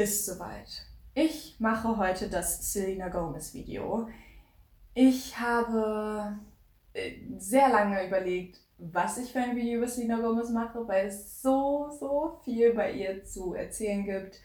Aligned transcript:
ist 0.00 0.24
soweit. 0.24 0.86
Ich 1.14 1.56
mache 1.58 1.98
heute 1.98 2.30
das 2.30 2.72
Selena 2.72 3.08
Gomez 3.08 3.52
Video. 3.52 4.08
Ich 4.94 5.38
habe 5.38 6.38
äh, 6.94 7.12
sehr 7.36 7.68
lange 7.68 8.06
überlegt, 8.06 8.60
was 8.78 9.18
ich 9.18 9.30
für 9.30 9.40
ein 9.40 9.56
Video 9.56 9.76
über 9.76 9.88
Selena 9.88 10.18
Gomez 10.18 10.48
mache, 10.48 10.88
weil 10.88 11.08
es 11.08 11.42
so, 11.42 11.90
so 12.00 12.40
viel 12.44 12.72
bei 12.72 12.92
ihr 12.92 13.24
zu 13.24 13.52
erzählen 13.52 14.04
gibt. 14.06 14.40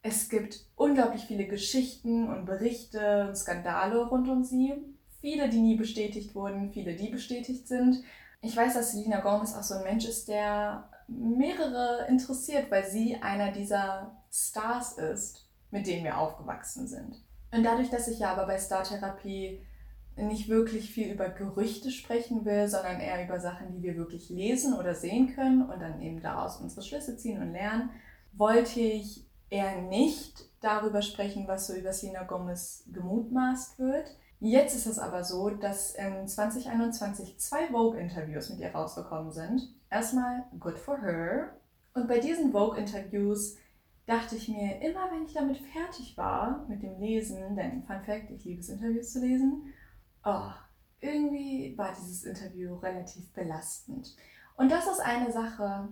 Es 0.00 0.30
gibt 0.30 0.64
unglaublich 0.76 1.24
viele 1.26 1.46
Geschichten 1.46 2.30
und 2.30 2.46
Berichte 2.46 3.26
und 3.28 3.36
Skandale 3.36 4.06
rund 4.06 4.28
um 4.30 4.44
sie. 4.44 4.72
Viele, 5.20 5.50
die 5.50 5.60
nie 5.60 5.76
bestätigt 5.76 6.34
wurden, 6.34 6.72
viele, 6.72 6.96
die 6.96 7.10
bestätigt 7.10 7.68
sind. 7.68 8.02
Ich 8.40 8.56
weiß, 8.56 8.72
dass 8.72 8.92
Selena 8.92 9.20
Gomez 9.20 9.54
auch 9.54 9.62
so 9.62 9.74
ein 9.74 9.84
Mensch 9.84 10.08
ist, 10.08 10.28
der 10.28 10.88
mehrere 11.10 12.06
interessiert, 12.08 12.70
weil 12.70 12.84
sie 12.86 13.16
einer 13.16 13.52
dieser 13.52 14.16
Stars 14.30 14.92
ist, 14.92 15.48
mit 15.70 15.86
denen 15.86 16.04
wir 16.04 16.18
aufgewachsen 16.18 16.86
sind. 16.86 17.22
Und 17.52 17.64
dadurch, 17.64 17.90
dass 17.90 18.08
ich 18.08 18.20
ja 18.20 18.32
aber 18.32 18.46
bei 18.46 18.58
Star 18.58 18.84
Therapie 18.84 19.60
nicht 20.16 20.48
wirklich 20.48 20.92
viel 20.92 21.12
über 21.12 21.28
Gerüchte 21.28 21.90
sprechen 21.90 22.44
will, 22.44 22.68
sondern 22.68 23.00
eher 23.00 23.24
über 23.24 23.40
Sachen, 23.40 23.72
die 23.72 23.82
wir 23.82 23.96
wirklich 23.96 24.28
lesen 24.28 24.74
oder 24.74 24.94
sehen 24.94 25.34
können 25.34 25.68
und 25.68 25.80
dann 25.80 26.00
eben 26.00 26.20
daraus 26.20 26.58
unsere 26.58 26.82
Schlüsse 26.82 27.16
ziehen 27.16 27.40
und 27.40 27.52
lernen, 27.52 27.90
wollte 28.32 28.80
ich 28.80 29.26
eher 29.48 29.82
nicht 29.82 30.44
darüber 30.60 31.02
sprechen, 31.02 31.48
was 31.48 31.66
so 31.66 31.74
über 31.74 31.92
Selena 31.92 32.22
Gomez 32.24 32.84
gemutmaßt 32.92 33.78
wird. 33.78 34.14
Jetzt 34.40 34.74
ist 34.74 34.86
es 34.86 34.98
aber 34.98 35.22
so, 35.22 35.50
dass 35.50 35.94
in 35.94 36.26
2021 36.26 37.38
zwei 37.38 37.68
Vogue-Interviews 37.68 38.48
mit 38.48 38.60
ihr 38.60 38.74
rausgekommen 38.74 39.32
sind. 39.32 39.74
Erstmal 39.90 40.44
Good 40.58 40.78
for 40.78 40.98
Her. 41.02 41.60
Und 41.92 42.08
bei 42.08 42.20
diesen 42.20 42.50
Vogue-Interviews 42.50 43.56
dachte 44.06 44.36
ich 44.36 44.48
mir, 44.48 44.80
immer 44.80 45.10
wenn 45.10 45.26
ich 45.26 45.34
damit 45.34 45.58
fertig 45.58 46.16
war, 46.16 46.64
mit 46.68 46.82
dem 46.82 46.98
Lesen, 46.98 47.54
denn 47.54 47.82
Fun 47.82 48.02
Fact, 48.02 48.30
ich 48.30 48.44
liebe 48.44 48.60
es, 48.60 48.70
Interviews 48.70 49.12
zu 49.12 49.20
lesen, 49.20 49.74
oh, 50.24 50.50
irgendwie 51.00 51.76
war 51.76 51.94
dieses 51.94 52.24
Interview 52.24 52.76
relativ 52.76 53.30
belastend. 53.34 54.16
Und 54.56 54.72
das 54.72 54.86
ist 54.86 55.00
eine 55.00 55.30
Sache, 55.30 55.88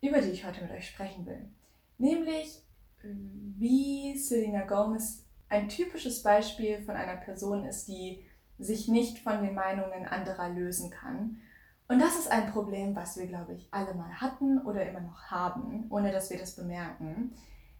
über 0.00 0.20
die 0.20 0.30
ich 0.30 0.46
heute 0.46 0.62
mit 0.62 0.70
euch 0.70 0.88
sprechen 0.88 1.26
will. 1.26 1.48
Nämlich, 1.98 2.62
wie 3.02 4.16
Selena 4.16 4.64
Gomez 4.64 5.24
ein 5.48 5.68
typisches 5.68 6.22
Beispiel 6.22 6.82
von 6.82 6.96
einer 6.96 7.16
Person 7.16 7.64
ist, 7.64 7.86
die 7.88 8.24
sich 8.58 8.88
nicht 8.88 9.18
von 9.20 9.42
den 9.42 9.54
Meinungen 9.54 10.06
anderer 10.06 10.48
lösen 10.48 10.90
kann. 10.90 11.40
Und 11.88 12.00
das 12.00 12.18
ist 12.18 12.30
ein 12.30 12.50
Problem, 12.50 12.94
was 12.94 13.16
wir, 13.16 13.26
glaube 13.26 13.54
ich, 13.54 13.68
alle 13.70 13.94
mal 13.94 14.20
hatten 14.20 14.58
oder 14.58 14.86
immer 14.86 15.00
noch 15.00 15.22
haben, 15.26 15.86
ohne 15.90 16.12
dass 16.12 16.30
wir 16.30 16.38
das 16.38 16.54
bemerken. 16.54 17.32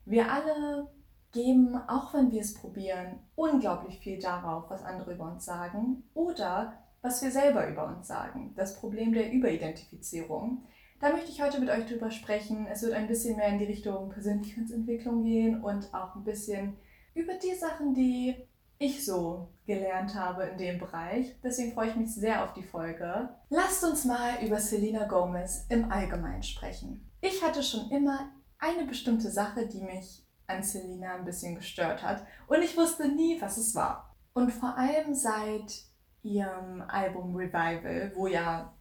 Wir 0.06 0.32
alle 0.32 0.88
geben, 1.32 1.76
auch 1.88 2.14
wenn 2.14 2.30
wir 2.30 2.40
es 2.40 2.54
probieren, 2.54 3.18
unglaublich 3.34 3.98
viel 3.98 4.18
darauf, 4.18 4.70
was 4.70 4.82
andere 4.82 5.12
über 5.12 5.30
uns 5.30 5.44
sagen 5.44 6.04
oder 6.14 6.72
was 7.02 7.22
wir 7.22 7.30
selber 7.30 7.68
über 7.68 7.86
uns 7.86 8.08
sagen. 8.08 8.54
Das 8.56 8.80
Problem 8.80 9.12
der 9.12 9.30
Überidentifizierung. 9.30 10.64
Da 11.00 11.12
möchte 11.12 11.30
ich 11.30 11.42
heute 11.42 11.60
mit 11.60 11.68
euch 11.68 11.86
drüber 11.86 12.10
sprechen. 12.10 12.66
Es 12.66 12.82
wird 12.82 12.94
ein 12.94 13.06
bisschen 13.06 13.36
mehr 13.36 13.48
in 13.48 13.58
die 13.58 13.66
Richtung 13.66 14.08
Persönlichkeitsentwicklung 14.08 15.22
gehen 15.22 15.62
und 15.62 15.94
auch 15.94 16.16
ein 16.16 16.24
bisschen 16.24 16.76
über 17.18 17.34
die 17.34 17.54
Sachen, 17.54 17.94
die 17.94 18.36
ich 18.78 19.04
so 19.04 19.48
gelernt 19.66 20.14
habe 20.14 20.44
in 20.44 20.58
dem 20.58 20.78
Bereich. 20.78 21.34
Deswegen 21.42 21.72
freue 21.72 21.88
ich 21.88 21.96
mich 21.96 22.14
sehr 22.14 22.44
auf 22.44 22.54
die 22.54 22.62
Folge. 22.62 23.28
Lasst 23.50 23.84
uns 23.84 24.04
mal 24.04 24.42
über 24.42 24.60
Selena 24.60 25.04
Gomez 25.06 25.66
im 25.68 25.90
Allgemeinen 25.90 26.44
sprechen. 26.44 27.10
Ich 27.20 27.42
hatte 27.42 27.62
schon 27.62 27.90
immer 27.90 28.30
eine 28.58 28.86
bestimmte 28.86 29.30
Sache, 29.30 29.66
die 29.66 29.82
mich 29.82 30.24
an 30.46 30.62
Selena 30.62 31.16
ein 31.16 31.24
bisschen 31.24 31.56
gestört 31.56 32.02
hat 32.02 32.24
und 32.46 32.62
ich 32.62 32.76
wusste 32.76 33.08
nie, 33.08 33.40
was 33.40 33.58
es 33.58 33.74
war. 33.74 34.14
Und 34.32 34.52
vor 34.52 34.78
allem 34.78 35.14
seit 35.14 35.82
ihrem 36.22 36.82
Album 36.82 37.34
Revival, 37.34 38.12
wo 38.14 38.28
ja 38.28 38.72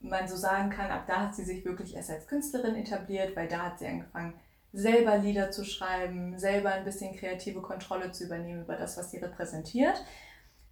man 0.00 0.26
so 0.26 0.36
sagen 0.36 0.70
kann, 0.70 0.90
ab 0.90 1.04
da 1.06 1.26
hat 1.26 1.34
sie 1.34 1.44
sich 1.44 1.64
wirklich 1.64 1.94
erst 1.94 2.10
als 2.10 2.26
Künstlerin 2.26 2.74
etabliert, 2.74 3.36
weil 3.36 3.48
da 3.48 3.66
hat 3.66 3.78
sie 3.78 3.86
angefangen, 3.86 4.34
selber 4.72 5.18
Lieder 5.18 5.50
zu 5.50 5.64
schreiben, 5.64 6.38
selber 6.38 6.70
ein 6.70 6.84
bisschen 6.84 7.14
kreative 7.14 7.60
Kontrolle 7.60 8.12
zu 8.12 8.24
übernehmen 8.24 8.62
über 8.62 8.76
das, 8.76 8.96
was 8.96 9.10
sie 9.10 9.18
repräsentiert. 9.18 10.02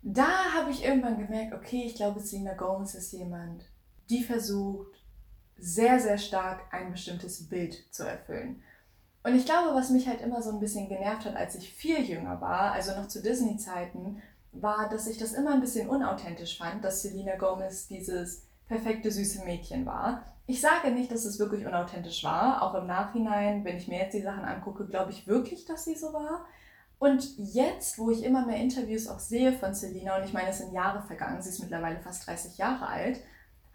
Da 0.02 0.54
habe 0.54 0.70
ich 0.70 0.84
irgendwann 0.84 1.18
gemerkt, 1.18 1.52
okay, 1.52 1.84
ich 1.84 1.94
glaube, 1.94 2.20
Selena 2.20 2.54
Gomez 2.54 2.94
ist 2.94 3.12
jemand, 3.12 3.64
die 4.08 4.24
versucht, 4.24 5.04
sehr, 5.58 6.00
sehr 6.00 6.16
stark 6.16 6.62
ein 6.72 6.90
bestimmtes 6.90 7.48
Bild 7.48 7.84
zu 7.90 8.04
erfüllen. 8.04 8.62
Und 9.22 9.34
ich 9.34 9.44
glaube, 9.44 9.74
was 9.74 9.90
mich 9.90 10.08
halt 10.08 10.22
immer 10.22 10.40
so 10.40 10.50
ein 10.50 10.60
bisschen 10.60 10.88
genervt 10.88 11.26
hat, 11.26 11.36
als 11.36 11.54
ich 11.54 11.74
viel 11.74 12.00
jünger 12.00 12.40
war, 12.40 12.72
also 12.72 12.94
noch 12.94 13.08
zu 13.08 13.22
Disney-Zeiten, 13.22 14.22
war, 14.52 14.88
dass 14.88 15.06
ich 15.06 15.18
das 15.18 15.34
immer 15.34 15.52
ein 15.52 15.60
bisschen 15.60 15.88
unauthentisch 15.88 16.58
fand, 16.58 16.82
dass 16.82 17.02
Selena 17.02 17.36
Gomez 17.36 17.86
dieses 17.86 18.46
perfekte 18.66 19.10
süße 19.10 19.44
Mädchen 19.44 19.84
war. 19.84 20.24
Ich 20.50 20.60
sage 20.60 20.90
nicht, 20.90 21.12
dass 21.12 21.24
es 21.24 21.38
wirklich 21.38 21.64
unauthentisch 21.64 22.24
war. 22.24 22.60
Auch 22.60 22.74
im 22.74 22.88
Nachhinein, 22.88 23.64
wenn 23.64 23.76
ich 23.76 23.86
mir 23.86 24.00
jetzt 24.00 24.14
die 24.14 24.22
Sachen 24.22 24.44
angucke, 24.44 24.84
glaube 24.84 25.12
ich 25.12 25.28
wirklich, 25.28 25.64
dass 25.64 25.84
sie 25.84 25.94
so 25.94 26.12
war. 26.12 26.44
Und 26.98 27.38
jetzt, 27.38 28.00
wo 28.00 28.10
ich 28.10 28.24
immer 28.24 28.44
mehr 28.44 28.56
Interviews 28.56 29.06
auch 29.06 29.20
sehe 29.20 29.52
von 29.52 29.74
Selena, 29.74 30.16
und 30.16 30.24
ich 30.24 30.32
meine, 30.32 30.48
es 30.48 30.58
sind 30.58 30.72
Jahre 30.72 31.06
vergangen, 31.06 31.40
sie 31.40 31.50
ist 31.50 31.60
mittlerweile 31.60 32.00
fast 32.00 32.26
30 32.26 32.58
Jahre 32.58 32.88
alt, 32.88 33.20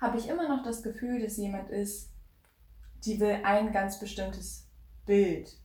habe 0.01 0.17
ich 0.17 0.27
immer 0.27 0.49
noch 0.49 0.63
das 0.63 0.83
Gefühl, 0.83 1.21
dass 1.21 1.37
jemand 1.37 1.69
ist, 1.69 2.09
die 3.05 3.21
will 3.21 3.39
ein 3.45 3.71
ganz 3.71 3.97
bestimmtes 3.97 4.67
Bild 5.05 5.55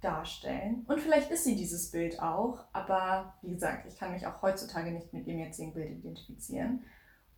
darstellen. 0.00 0.84
Und 0.86 1.00
vielleicht 1.00 1.32
ist 1.32 1.42
sie 1.42 1.56
dieses 1.56 1.90
Bild 1.90 2.22
auch, 2.22 2.64
aber 2.72 3.34
wie 3.42 3.54
gesagt, 3.54 3.86
ich 3.88 3.98
kann 3.98 4.12
mich 4.12 4.24
auch 4.24 4.40
heutzutage 4.40 4.92
nicht 4.92 5.12
mit 5.12 5.26
dem 5.26 5.40
jetzigen 5.40 5.74
Bild 5.74 5.90
identifizieren. 5.90 6.84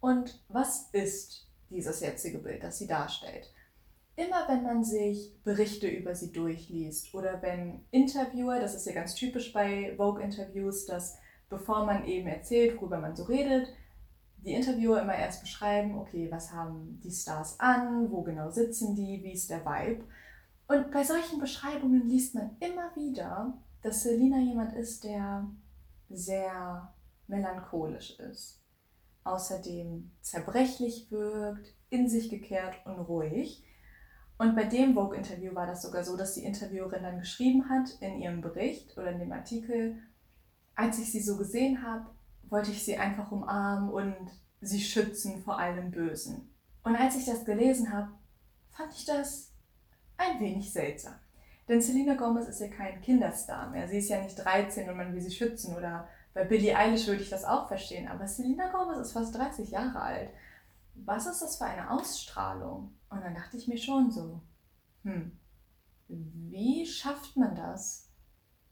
Und 0.01 0.39
was 0.49 0.91
ist 0.93 1.49
dieses 1.73 2.01
jetzige 2.01 2.39
Bild, 2.39 2.63
das 2.63 2.79
sie 2.79 2.87
darstellt? 2.87 3.53
Immer 4.15 4.47
wenn 4.49 4.63
man 4.63 4.85
sich 4.85 5.33
Berichte 5.43 5.89
über 5.89 6.15
sie 6.15 6.33
durchliest 6.33 7.15
oder 7.15 7.41
wenn 7.41 7.81
Interviewer, 7.91 8.61
das 8.61 8.75
ist 8.75 8.87
ja 8.87 8.93
ganz 8.93 9.15
typisch 9.15 9.53
bei 9.53 9.95
Vogue-Interviews, 9.97 10.87
dass 10.87 11.17
bevor 11.49 11.87
man 11.87 12.05
eben 12.07 12.29
erzählt, 12.29 12.77
worüber 12.77 12.99
man 12.99 13.17
so 13.17 13.25
redet, 13.25 13.69
die 14.45 14.53
Interviewer 14.53 15.01
immer 15.01 15.15
erst 15.15 15.41
beschreiben, 15.41 15.97
okay, 15.99 16.29
was 16.31 16.53
haben 16.53 17.01
die 17.03 17.11
Stars 17.11 17.59
an, 17.61 18.11
wo 18.11 18.23
genau 18.23 18.51
sitzen 18.51 18.95
die, 18.95 19.23
wie 19.23 19.33
ist 19.33 19.51
der 19.51 19.65
Vibe. 19.65 20.05
Und 20.67 20.91
bei 20.91 21.05
solchen 21.05 21.39
Beschreibungen 21.39 22.09
liest 22.09 22.35
man 22.35 22.57
immer 22.61 22.95
wieder, 22.97 23.57
dass 23.83 24.03
Selina 24.03 24.39
jemand 24.39 24.73
ist, 24.75 25.05
der 25.05 25.47
sehr 26.09 26.93
melancholisch 27.29 28.19
ist. 28.19 28.62
Außerdem 29.25 30.11
zerbrechlich 30.21 31.11
wirkt, 31.11 31.75
in 31.91 32.09
sich 32.09 32.31
gekehrt 32.31 32.75
und 32.85 32.99
ruhig. 33.01 33.65
Und 34.39 34.57
bei 34.57 34.65
dem 34.65 34.95
Vogue-Interview 34.95 35.55
war 35.55 35.67
das 35.67 35.83
sogar 35.83 36.03
so, 36.03 36.17
dass 36.17 36.35
die 36.35 36.45
Interviewerin 36.45 37.03
dann 37.03 37.21
geschrieben 37.21 37.69
hat 37.69 37.91
in 38.01 38.19
ihrem 38.21 38.41
Bericht 38.41 38.97
oder 38.99 39.13
in 39.13 39.21
dem 39.21 39.33
Artikel, 39.33 39.99
als 40.75 40.99
ich 40.99 41.13
sie 41.13 41.21
so 41.21 41.37
gesehen 41.37 41.83
habe, 41.87 42.07
wollte 42.49 42.71
ich 42.71 42.85
sie 42.85 42.97
einfach 42.97 43.31
umarmen 43.31 43.91
und 43.91 44.17
sie 44.61 44.81
schützen 44.81 45.43
vor 45.43 45.59
allem 45.59 45.91
Bösen. 45.91 46.53
Und 46.83 46.97
als 46.97 47.17
ich 47.17 47.25
das 47.25 47.45
gelesen 47.45 47.93
habe, 47.93 48.11
fand 48.71 48.93
ich 48.95 49.05
das 49.05 49.53
ein 50.17 50.41
wenig 50.41 50.73
seltsam. 50.73 51.15
Denn 51.69 51.81
Selena 51.81 52.15
Gomez 52.15 52.49
ist 52.49 52.61
ja 52.61 52.69
kein 52.69 53.01
Kinderstar 53.01 53.71
mehr. 53.71 53.87
Sie 53.89 53.99
ist 53.99 54.09
ja 54.09 54.21
nicht 54.21 54.37
13 54.37 54.89
und 54.89 54.97
man 54.97 55.15
will 55.15 55.21
sie 55.21 55.31
schützen. 55.31 55.77
Oder 55.77 56.09
bei 56.35 56.45
Billie 56.45 56.77
Eilish 56.77 57.07
würde 57.07 57.23
ich 57.23 57.31
das 57.31 57.45
auch 57.45 57.69
verstehen. 57.69 58.09
Aber 58.09 58.27
Selena 58.27 58.71
Gomez 58.71 58.99
ist 58.99 59.13
fast 59.13 59.35
30 59.35 59.71
Jahre 59.71 60.01
alt. 60.01 60.31
Was 60.95 61.27
ist 61.27 61.41
das 61.41 61.57
für 61.57 61.65
eine 61.65 61.91
Ausstrahlung? 61.91 62.95
Und 63.11 63.23
dann 63.23 63.35
dachte 63.35 63.57
ich 63.57 63.69
mir 63.69 63.79
schon 63.79 64.11
so, 64.11 64.41
hm, 65.05 65.39
wie 66.09 66.87
schafft 66.87 67.37
man 67.37 67.55
das, 67.55 68.09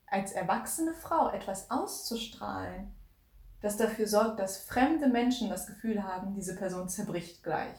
als 0.07 0.33
erwachsene 0.33 0.95
Frau 0.95 1.31
etwas 1.31 1.71
auszustrahlen, 1.71 2.93
das 3.61 3.77
dafür 3.77 4.07
sorgt, 4.07 4.41
dass 4.41 4.65
fremde 4.65 5.09
Menschen 5.09 5.49
das 5.49 5.67
Gefühl 5.67 6.03
haben, 6.03 6.35
diese 6.35 6.57
Person 6.57 6.89
zerbricht 6.89 7.43
gleich? 7.43 7.77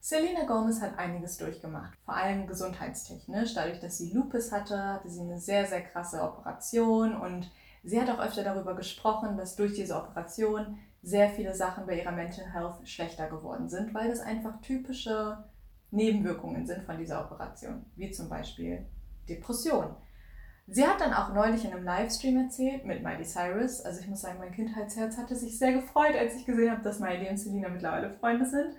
Selena 0.00 0.44
Gomez 0.44 0.80
hat 0.80 0.98
einiges 0.98 1.36
durchgemacht, 1.36 1.98
vor 2.04 2.14
allem 2.14 2.46
gesundheitstechnisch. 2.46 3.54
Dadurch, 3.54 3.80
dass 3.80 3.98
sie 3.98 4.12
Lupus 4.12 4.52
hatte, 4.52 4.80
hatte 4.80 5.10
sie 5.10 5.20
eine 5.20 5.40
sehr, 5.40 5.66
sehr 5.66 5.82
krasse 5.82 6.22
Operation 6.22 7.16
und 7.16 7.50
sie 7.86 8.00
hat 8.00 8.10
auch 8.10 8.18
öfter 8.18 8.44
darüber 8.44 8.74
gesprochen, 8.74 9.36
dass 9.36 9.56
durch 9.56 9.72
diese 9.72 9.96
Operation 9.96 10.78
sehr 11.02 11.30
viele 11.30 11.54
Sachen 11.54 11.86
bei 11.86 12.00
ihrer 12.00 12.12
Mental 12.12 12.52
Health 12.52 12.86
schlechter 12.88 13.28
geworden 13.28 13.68
sind, 13.68 13.94
weil 13.94 14.08
das 14.10 14.20
einfach 14.20 14.60
typische 14.60 15.44
Nebenwirkungen 15.92 16.66
sind 16.66 16.82
von 16.84 16.98
dieser 16.98 17.24
Operation, 17.24 17.86
wie 17.94 18.10
zum 18.10 18.28
Beispiel 18.28 18.84
Depression. 19.28 19.94
Sie 20.66 20.84
hat 20.84 21.00
dann 21.00 21.14
auch 21.14 21.32
neulich 21.32 21.64
in 21.64 21.72
einem 21.72 21.84
Livestream 21.84 22.38
erzählt 22.38 22.84
mit 22.84 23.04
Miley 23.04 23.24
Cyrus. 23.24 23.80
Also 23.82 24.00
ich 24.00 24.08
muss 24.08 24.22
sagen, 24.22 24.40
mein 24.40 24.50
Kindheitsherz 24.50 25.16
hatte 25.16 25.36
sich 25.36 25.56
sehr 25.56 25.72
gefreut, 25.72 26.16
als 26.18 26.34
ich 26.34 26.44
gesehen 26.44 26.72
habe, 26.72 26.82
dass 26.82 26.98
Miley 26.98 27.30
und 27.30 27.36
Selena 27.36 27.68
mittlerweile 27.68 28.10
Freunde 28.10 28.46
sind. 28.46 28.74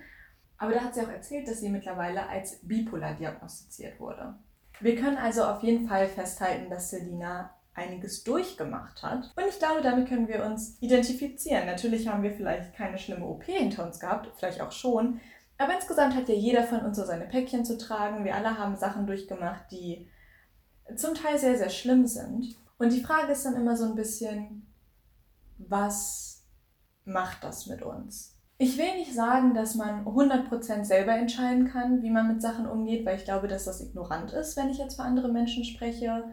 Aber 0.57 0.74
da 0.74 0.81
hat 0.81 0.95
sie 0.95 1.01
auch 1.01 1.10
erzählt, 1.10 1.48
dass 1.48 1.62
sie 1.62 1.69
mittlerweile 1.69 2.27
als 2.27 2.60
bipolar 2.62 3.13
diagnostiziert 3.13 4.01
wurde. 4.01 4.36
Wir 4.81 4.98
können 4.98 5.18
also 5.18 5.45
auf 5.45 5.63
jeden 5.63 5.88
Fall 5.88 6.07
festhalten, 6.07 6.69
dass 6.69 6.89
Selina 6.89 7.51
einiges 7.77 8.24
durchgemacht 8.24 9.03
hat. 9.03 9.31
Und 9.35 9.44
ich 9.47 9.59
glaube, 9.59 9.81
damit 9.81 10.09
können 10.09 10.27
wir 10.27 10.44
uns 10.44 10.77
identifizieren. 10.81 11.68
Natürlich 11.68 12.07
haben 12.07 12.24
wir 12.24 12.31
vielleicht 12.31 12.74
keine 12.74 12.97
schlimme 12.97 13.25
OP 13.25 13.44
hinter 13.44 13.85
uns 13.85 14.00
gehabt, 14.00 14.29
vielleicht 14.38 14.62
auch 14.62 14.71
schon. 14.71 15.21
Aber 15.57 15.74
insgesamt 15.74 16.15
hat 16.15 16.27
ja 16.27 16.35
jeder 16.35 16.63
von 16.63 16.81
uns 16.81 16.97
so 16.97 17.06
seine 17.06 17.25
Päckchen 17.25 17.65
zu 17.65 17.77
tragen. 17.77 18.25
Wir 18.25 18.35
alle 18.35 18.57
haben 18.57 18.75
Sachen 18.75 19.07
durchgemacht, 19.07 19.71
die 19.71 20.09
zum 20.95 21.13
Teil 21.13 21.38
sehr, 21.38 21.57
sehr 21.57 21.69
schlimm 21.69 22.07
sind. 22.07 22.56
Und 22.77 22.94
die 22.94 23.03
Frage 23.03 23.31
ist 23.31 23.45
dann 23.45 23.56
immer 23.56 23.75
so 23.75 23.85
ein 23.85 23.95
bisschen, 23.95 24.68
was 25.57 26.45
macht 27.06 27.44
das 27.44 27.68
mit 27.68 27.81
uns? 27.81 28.35
Ich 28.59 28.77
will 28.77 28.95
nicht 28.95 29.13
sagen, 29.13 29.53
dass 29.53 29.75
man 29.75 30.06
100% 30.06 30.83
selber 30.83 31.13
entscheiden 31.13 31.68
kann, 31.68 32.01
wie 32.01 32.09
man 32.09 32.27
mit 32.27 32.41
Sachen 32.41 32.65
umgeht, 32.65 33.06
weil 33.06 33.18
ich 33.18 33.25
glaube, 33.25 33.47
dass 33.47 33.65
das 33.65 33.81
ignorant 33.81 34.33
ist, 34.33 34.57
wenn 34.57 34.69
ich 34.69 34.79
jetzt 34.79 34.95
für 34.95 35.03
andere 35.03 35.31
Menschen 35.31 35.63
spreche. 35.63 36.24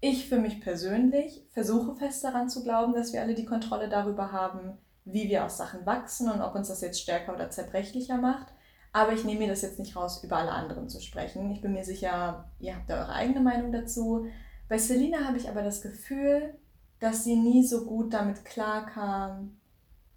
Ich 0.00 0.28
für 0.28 0.38
mich 0.38 0.60
persönlich 0.60 1.46
versuche 1.52 1.94
fest 1.94 2.24
daran 2.24 2.48
zu 2.48 2.62
glauben, 2.64 2.94
dass 2.94 3.12
wir 3.12 3.20
alle 3.20 3.34
die 3.34 3.44
Kontrolle 3.44 3.88
darüber 3.88 4.32
haben, 4.32 4.78
wie 5.04 5.28
wir 5.28 5.44
aus 5.44 5.58
Sachen 5.58 5.84
wachsen 5.84 6.30
und 6.30 6.40
ob 6.40 6.54
uns 6.54 6.68
das 6.68 6.80
jetzt 6.80 7.00
stärker 7.00 7.34
oder 7.34 7.50
zerbrechlicher 7.50 8.16
macht. 8.16 8.46
Aber 8.92 9.12
ich 9.12 9.24
nehme 9.24 9.40
mir 9.40 9.48
das 9.48 9.62
jetzt 9.62 9.78
nicht 9.78 9.94
raus, 9.94 10.24
über 10.24 10.38
alle 10.38 10.52
anderen 10.52 10.88
zu 10.88 11.00
sprechen. 11.00 11.50
Ich 11.50 11.60
bin 11.60 11.72
mir 11.72 11.84
sicher, 11.84 12.50
ihr 12.58 12.74
habt 12.74 12.88
da 12.88 13.02
eure 13.02 13.12
eigene 13.12 13.40
Meinung 13.40 13.72
dazu. 13.72 14.26
Bei 14.68 14.78
Selina 14.78 15.24
habe 15.26 15.36
ich 15.36 15.48
aber 15.48 15.62
das 15.62 15.82
Gefühl, 15.82 16.54
dass 16.98 17.24
sie 17.24 17.36
nie 17.36 17.64
so 17.64 17.84
gut 17.84 18.12
damit 18.12 18.44
klarkam, 18.44 19.60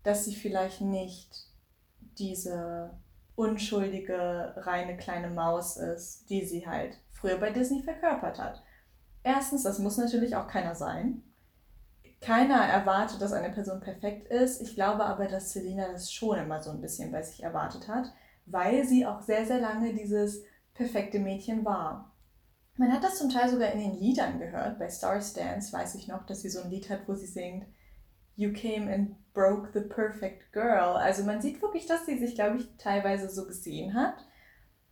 dass 0.03 0.25
sie 0.25 0.36
vielleicht 0.36 0.81
nicht 0.81 1.47
diese 2.18 2.91
unschuldige, 3.36 4.53
reine 4.57 4.97
kleine 4.97 5.29
Maus 5.29 5.77
ist, 5.77 6.29
die 6.29 6.45
sie 6.45 6.68
halt 6.68 6.97
früher 7.12 7.38
bei 7.38 7.51
Disney 7.51 7.81
verkörpert 7.81 8.39
hat. 8.39 8.63
Erstens, 9.23 9.63
das 9.63 9.79
muss 9.79 9.97
natürlich 9.97 10.35
auch 10.35 10.47
keiner 10.47 10.75
sein. 10.75 11.23
Keiner 12.21 12.61
erwartet, 12.65 13.21
dass 13.21 13.33
eine 13.33 13.53
Person 13.53 13.81
perfekt 13.81 14.27
ist. 14.29 14.61
Ich 14.61 14.75
glaube 14.75 15.05
aber, 15.05 15.27
dass 15.27 15.51
Selina 15.51 15.91
das 15.91 16.11
schon 16.11 16.37
immer 16.39 16.61
so 16.61 16.71
ein 16.71 16.81
bisschen 16.81 17.11
bei 17.11 17.21
sich 17.21 17.43
erwartet 17.43 17.87
hat, 17.87 18.13
weil 18.45 18.85
sie 18.85 19.05
auch 19.05 19.21
sehr, 19.21 19.45
sehr 19.45 19.59
lange 19.59 19.93
dieses 19.93 20.43
perfekte 20.73 21.19
Mädchen 21.19 21.65
war. 21.65 22.13
Man 22.75 22.91
hat 22.91 23.03
das 23.03 23.17
zum 23.17 23.29
Teil 23.29 23.49
sogar 23.49 23.71
in 23.71 23.79
den 23.79 23.99
Liedern 23.99 24.39
gehört. 24.39 24.79
Bei 24.79 24.89
Star 24.89 25.19
Dance 25.35 25.71
weiß 25.71 25.95
ich 25.95 26.07
noch, 26.07 26.25
dass 26.25 26.41
sie 26.41 26.49
so 26.49 26.61
ein 26.61 26.69
Lied 26.69 26.89
hat, 26.89 27.07
wo 27.07 27.13
sie 27.13 27.27
singt, 27.27 27.65
You 28.35 28.51
came 28.51 28.91
and 28.91 29.15
broke 29.33 29.69
the 29.73 29.81
perfect 29.87 30.51
girl. 30.53 30.97
Also 30.97 31.23
man 31.23 31.41
sieht 31.41 31.61
wirklich, 31.61 31.85
dass 31.85 32.05
sie 32.05 32.17
sich, 32.17 32.33
glaube 32.33 32.57
ich, 32.57 32.77
teilweise 32.77 33.29
so 33.29 33.45
gesehen 33.45 33.93
hat. 33.93 34.25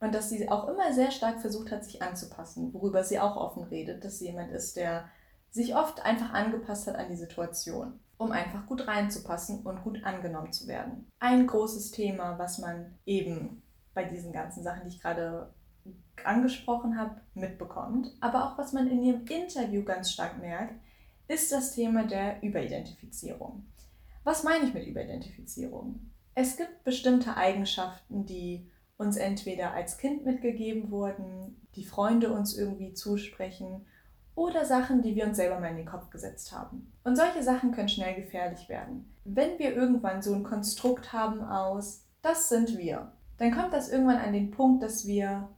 Und 0.01 0.15
dass 0.15 0.29
sie 0.29 0.49
auch 0.49 0.67
immer 0.67 0.91
sehr 0.93 1.11
stark 1.11 1.41
versucht 1.41 1.71
hat, 1.71 1.85
sich 1.85 2.01
anzupassen, 2.01 2.73
worüber 2.73 3.03
sie 3.03 3.19
auch 3.19 3.37
offen 3.37 3.63
redet, 3.63 4.03
dass 4.03 4.17
sie 4.17 4.25
jemand 4.25 4.51
ist, 4.51 4.75
der 4.75 5.07
sich 5.51 5.75
oft 5.75 6.03
einfach 6.03 6.33
angepasst 6.33 6.87
hat 6.87 6.95
an 6.95 7.07
die 7.07 7.15
Situation, 7.15 7.99
um 8.17 8.31
einfach 8.31 8.65
gut 8.65 8.87
reinzupassen 8.87 9.61
und 9.61 9.83
gut 9.83 10.03
angenommen 10.03 10.51
zu 10.51 10.67
werden. 10.67 11.07
Ein 11.19 11.45
großes 11.45 11.91
Thema, 11.91 12.39
was 12.39 12.57
man 12.57 12.97
eben 13.05 13.61
bei 13.93 14.03
diesen 14.03 14.33
ganzen 14.33 14.63
Sachen, 14.63 14.83
die 14.83 14.95
ich 14.95 15.01
gerade 15.01 15.53
angesprochen 16.23 16.97
habe, 16.97 17.21
mitbekommt, 17.35 18.11
aber 18.21 18.45
auch 18.45 18.57
was 18.57 18.73
man 18.73 18.87
in 18.87 19.03
ihrem 19.03 19.25
Interview 19.25 19.83
ganz 19.83 20.11
stark 20.11 20.39
merkt, 20.39 20.73
ist 21.27 21.51
das 21.51 21.73
Thema 21.73 22.07
der 22.07 22.41
Überidentifizierung. 22.41 23.67
Was 24.23 24.43
meine 24.43 24.65
ich 24.65 24.73
mit 24.73 24.87
Überidentifizierung? 24.87 26.11
Es 26.33 26.57
gibt 26.57 26.83
bestimmte 26.83 27.37
Eigenschaften, 27.37 28.25
die 28.25 28.70
uns 29.01 29.17
entweder 29.17 29.73
als 29.73 29.97
Kind 29.97 30.25
mitgegeben 30.25 30.91
wurden, 30.91 31.67
die 31.75 31.83
Freunde 31.83 32.31
uns 32.31 32.57
irgendwie 32.57 32.93
zusprechen 32.93 33.85
oder 34.35 34.65
Sachen, 34.65 35.01
die 35.01 35.15
wir 35.15 35.25
uns 35.25 35.37
selber 35.37 35.59
mal 35.59 35.71
in 35.71 35.77
den 35.77 35.85
Kopf 35.85 36.09
gesetzt 36.09 36.51
haben. 36.51 36.93
Und 37.03 37.15
solche 37.15 37.43
Sachen 37.43 37.71
können 37.71 37.89
schnell 37.89 38.15
gefährlich 38.15 38.69
werden. 38.69 39.13
Wenn 39.25 39.59
wir 39.59 39.75
irgendwann 39.75 40.21
so 40.21 40.33
ein 40.33 40.43
Konstrukt 40.43 41.11
haben 41.11 41.43
aus, 41.43 42.05
das 42.21 42.49
sind 42.49 42.77
wir, 42.77 43.11
dann 43.37 43.51
kommt 43.51 43.73
das 43.73 43.89
irgendwann 43.89 44.19
an 44.19 44.33
den 44.33 44.51
Punkt, 44.51 44.83
dass 44.83 45.07
wir 45.07 45.49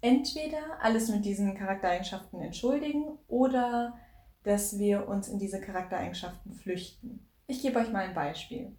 entweder 0.00 0.80
alles 0.80 1.08
mit 1.08 1.24
diesen 1.24 1.54
Charaktereigenschaften 1.54 2.40
entschuldigen 2.40 3.18
oder 3.26 3.94
dass 4.44 4.78
wir 4.78 5.08
uns 5.08 5.28
in 5.28 5.38
diese 5.38 5.60
Charaktereigenschaften 5.60 6.54
flüchten. 6.54 7.26
Ich 7.46 7.62
gebe 7.62 7.78
euch 7.78 7.90
mal 7.90 8.04
ein 8.04 8.14
Beispiel. 8.14 8.76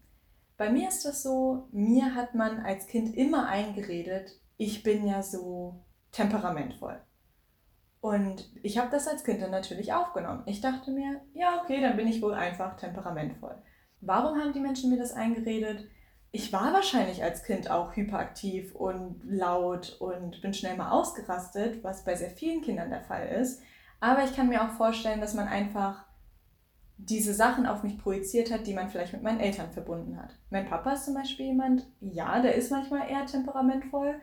Bei 0.58 0.70
mir 0.70 0.88
ist 0.88 1.04
das 1.06 1.22
so, 1.22 1.68
mir 1.72 2.16
hat 2.16 2.34
man 2.34 2.60
als 2.60 2.88
Kind 2.88 3.16
immer 3.16 3.48
eingeredet, 3.48 4.40
ich 4.58 4.84
bin 4.84 5.06
ja 5.06 5.22
so 5.22 5.84
temperamentvoll. 6.12 7.02
Und 8.00 8.50
ich 8.62 8.78
habe 8.78 8.92
das 8.92 9.08
als 9.08 9.24
Kind 9.24 9.42
dann 9.42 9.52
natürlich 9.52 9.92
aufgenommen. 9.92 10.44
Ich 10.46 10.62
dachte 10.62 10.92
mir, 10.92 11.22
ja, 11.34 11.62
okay, 11.62 11.82
dann 11.82 11.98
bin 11.98 12.08
ich 12.08 12.22
wohl 12.22 12.36
einfach 12.36 12.78
temperamentvoll. 12.78 13.56
Warum 14.00 14.40
haben 14.40 14.54
die 14.54 14.60
Menschen 14.60 14.92
mir 14.92 15.00
das 15.00 15.12
eingeredet? 15.12 15.90
Ich 16.32 16.54
war 16.54 16.72
wahrscheinlich 16.72 17.24
als 17.24 17.44
Kind 17.44 17.72
auch 17.72 17.96
hyperaktiv 17.96 18.76
und 18.76 19.22
laut 19.24 19.98
und 20.00 20.42
bin 20.42 20.54
schnell 20.54 20.78
mal 20.78 20.92
ausgerastet, 20.92 21.84
was 21.84 22.06
bei 22.06 22.16
sehr 22.16 22.30
vielen 22.30 22.62
Kindern 22.62 22.90
der 22.90 23.02
Fall 23.02 23.28
ist. 23.28 23.62
Aber 24.00 24.24
ich 24.24 24.36
kann 24.36 24.50
mir 24.50 24.64
auch 24.64 24.74
vorstellen, 24.74 25.22
dass 25.22 25.34
man 25.34 25.48
einfach 25.48 26.05
diese 26.98 27.34
Sachen 27.34 27.66
auf 27.66 27.84
mich 27.84 27.98
projiziert 27.98 28.52
hat, 28.52 28.68
die 28.68 28.74
man 28.74 28.90
vielleicht 28.90 29.14
mit 29.14 29.24
meinen 29.24 29.40
Eltern 29.40 29.72
verbunden 29.72 30.18
hat. 30.18 30.36
Mein 30.50 30.68
Papa 30.68 30.94
ist 30.94 31.06
zum 31.06 31.14
Beispiel 31.14 31.48
jemand, 31.48 31.86
ja, 32.00 32.42
der 32.42 32.56
ist 32.56 32.72
manchmal 32.72 33.10
eher 33.10 33.26
temperamentvoll. 33.26 34.16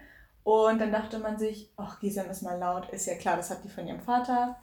Und 0.44 0.80
dann 0.80 0.90
dachte 0.90 1.18
man 1.18 1.38
sich, 1.38 1.72
ach, 1.76 2.00
Gisem 2.00 2.28
ist 2.30 2.42
mal 2.42 2.58
laut, 2.58 2.90
ist 2.90 3.06
ja 3.06 3.14
klar, 3.14 3.36
das 3.36 3.50
hat 3.50 3.62
die 3.64 3.68
von 3.68 3.86
ihrem 3.86 4.00
Vater. 4.00 4.56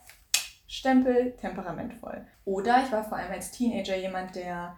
Stempel, 0.67 1.33
temperamentvoll. 1.37 2.27
Oder 2.45 2.83
ich 2.83 2.91
war 2.91 3.03
vor 3.03 3.17
allem 3.17 3.31
als 3.31 3.51
Teenager 3.51 3.95
jemand, 3.95 4.35
der 4.35 4.77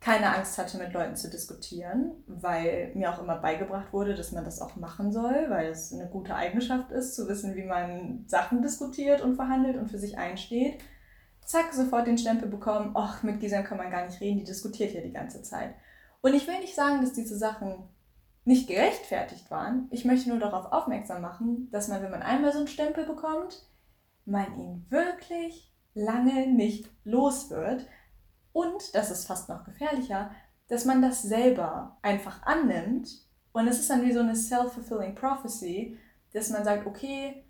keine 0.00 0.36
Angst 0.36 0.58
hatte, 0.58 0.78
mit 0.78 0.92
Leuten 0.92 1.16
zu 1.16 1.30
diskutieren, 1.30 2.12
weil 2.26 2.92
mir 2.94 3.12
auch 3.12 3.20
immer 3.20 3.36
beigebracht 3.36 3.92
wurde, 3.92 4.14
dass 4.14 4.30
man 4.30 4.44
das 4.44 4.60
auch 4.60 4.76
machen 4.76 5.10
soll, 5.10 5.46
weil 5.48 5.68
es 5.68 5.92
eine 5.92 6.08
gute 6.08 6.34
Eigenschaft 6.34 6.92
ist, 6.92 7.16
zu 7.16 7.28
wissen, 7.28 7.56
wie 7.56 7.64
man 7.64 8.24
Sachen 8.28 8.62
diskutiert 8.62 9.20
und 9.20 9.34
verhandelt 9.36 9.76
und 9.76 9.90
für 9.90 9.98
sich 9.98 10.18
einsteht. 10.18 10.78
Zack, 11.46 11.72
sofort 11.72 12.06
den 12.06 12.18
Stempel 12.18 12.48
bekommen, 12.48 12.90
ach, 12.94 13.22
mit 13.22 13.40
Gisem 13.40 13.64
kann 13.64 13.78
man 13.78 13.90
gar 13.90 14.04
nicht 14.04 14.20
reden, 14.20 14.40
die 14.40 14.44
diskutiert 14.44 14.92
ja 14.92 15.00
die 15.00 15.12
ganze 15.12 15.42
Zeit. 15.42 15.74
Und 16.20 16.34
ich 16.34 16.46
will 16.46 16.58
nicht 16.58 16.74
sagen, 16.74 17.00
dass 17.00 17.12
diese 17.12 17.38
Sachen 17.38 17.88
nicht 18.44 18.68
gerechtfertigt 18.68 19.50
waren. 19.50 19.88
Ich 19.90 20.04
möchte 20.04 20.28
nur 20.28 20.38
darauf 20.38 20.72
aufmerksam 20.72 21.22
machen, 21.22 21.68
dass 21.70 21.88
man, 21.88 22.02
wenn 22.02 22.10
man 22.10 22.22
einmal 22.22 22.52
so 22.52 22.58
einen 22.58 22.68
Stempel 22.68 23.06
bekommt, 23.06 23.64
man 24.24 24.58
ihn 24.58 24.86
wirklich 24.90 25.72
lange 25.94 26.48
nicht 26.48 26.90
los 27.04 27.50
wird, 27.50 27.86
und, 28.56 28.94
das 28.94 29.10
ist 29.10 29.26
fast 29.26 29.50
noch 29.50 29.64
gefährlicher, 29.64 30.30
dass 30.68 30.86
man 30.86 31.02
das 31.02 31.20
selber 31.20 31.98
einfach 32.00 32.42
annimmt. 32.44 33.06
Und 33.52 33.68
es 33.68 33.78
ist 33.78 33.90
dann 33.90 34.02
wie 34.02 34.14
so 34.14 34.20
eine 34.20 34.34
self-fulfilling 34.34 35.14
prophecy, 35.14 35.98
dass 36.32 36.48
man 36.48 36.64
sagt, 36.64 36.86
okay, 36.86 37.44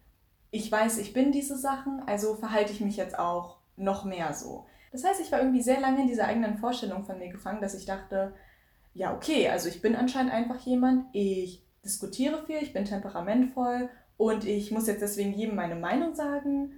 ich 0.50 0.70
weiß, 0.70 0.98
ich 0.98 1.12
bin 1.12 1.30
diese 1.30 1.56
Sachen, 1.56 2.02
also 2.06 2.34
verhalte 2.34 2.72
ich 2.72 2.80
mich 2.80 2.96
jetzt 2.96 3.20
auch 3.20 3.55
noch 3.76 4.04
mehr 4.04 4.32
so. 4.32 4.66
Das 4.92 5.04
heißt, 5.04 5.20
ich 5.20 5.30
war 5.32 5.40
irgendwie 5.40 5.62
sehr 5.62 5.80
lange 5.80 6.02
in 6.02 6.08
dieser 6.08 6.26
eigenen 6.26 6.58
Vorstellung 6.58 7.04
von 7.04 7.18
mir 7.18 7.28
gefangen, 7.28 7.60
dass 7.60 7.74
ich 7.74 7.84
dachte, 7.84 8.34
ja, 8.94 9.14
okay, 9.14 9.48
also 9.48 9.68
ich 9.68 9.82
bin 9.82 9.94
anscheinend 9.94 10.32
einfach 10.32 10.58
jemand, 10.60 11.06
ich 11.12 11.66
diskutiere 11.84 12.44
viel, 12.46 12.58
ich 12.62 12.72
bin 12.72 12.84
temperamentvoll 12.84 13.90
und 14.16 14.46
ich 14.46 14.70
muss 14.70 14.86
jetzt 14.86 15.02
deswegen 15.02 15.34
jedem 15.34 15.56
meine 15.56 15.76
Meinung 15.76 16.14
sagen 16.14 16.72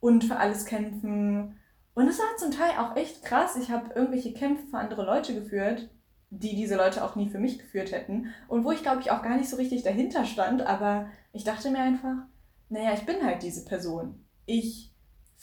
und 0.00 0.24
für 0.24 0.36
alles 0.36 0.66
kämpfen 0.66 1.56
und 1.96 2.08
es 2.08 2.18
war 2.18 2.36
zum 2.36 2.50
Teil 2.50 2.72
auch 2.78 2.94
echt 2.94 3.24
krass. 3.24 3.56
Ich 3.56 3.70
habe 3.70 3.94
irgendwelche 3.94 4.34
Kämpfe 4.34 4.66
für 4.66 4.76
andere 4.76 5.06
Leute 5.06 5.32
geführt, 5.32 5.88
die 6.28 6.54
diese 6.54 6.76
Leute 6.76 7.02
auch 7.02 7.16
nie 7.16 7.30
für 7.30 7.38
mich 7.38 7.58
geführt 7.58 7.90
hätten. 7.90 8.34
Und 8.48 8.64
wo 8.64 8.70
ich, 8.70 8.82
glaube 8.82 9.00
ich, 9.00 9.10
auch 9.10 9.22
gar 9.22 9.38
nicht 9.38 9.48
so 9.48 9.56
richtig 9.56 9.82
dahinter 9.82 10.26
stand. 10.26 10.60
Aber 10.60 11.08
ich 11.32 11.42
dachte 11.42 11.70
mir 11.70 11.78
einfach, 11.78 12.16
naja, 12.68 12.92
ich 12.92 13.06
bin 13.06 13.24
halt 13.24 13.42
diese 13.42 13.64
Person. 13.64 14.26
Ich 14.44 14.92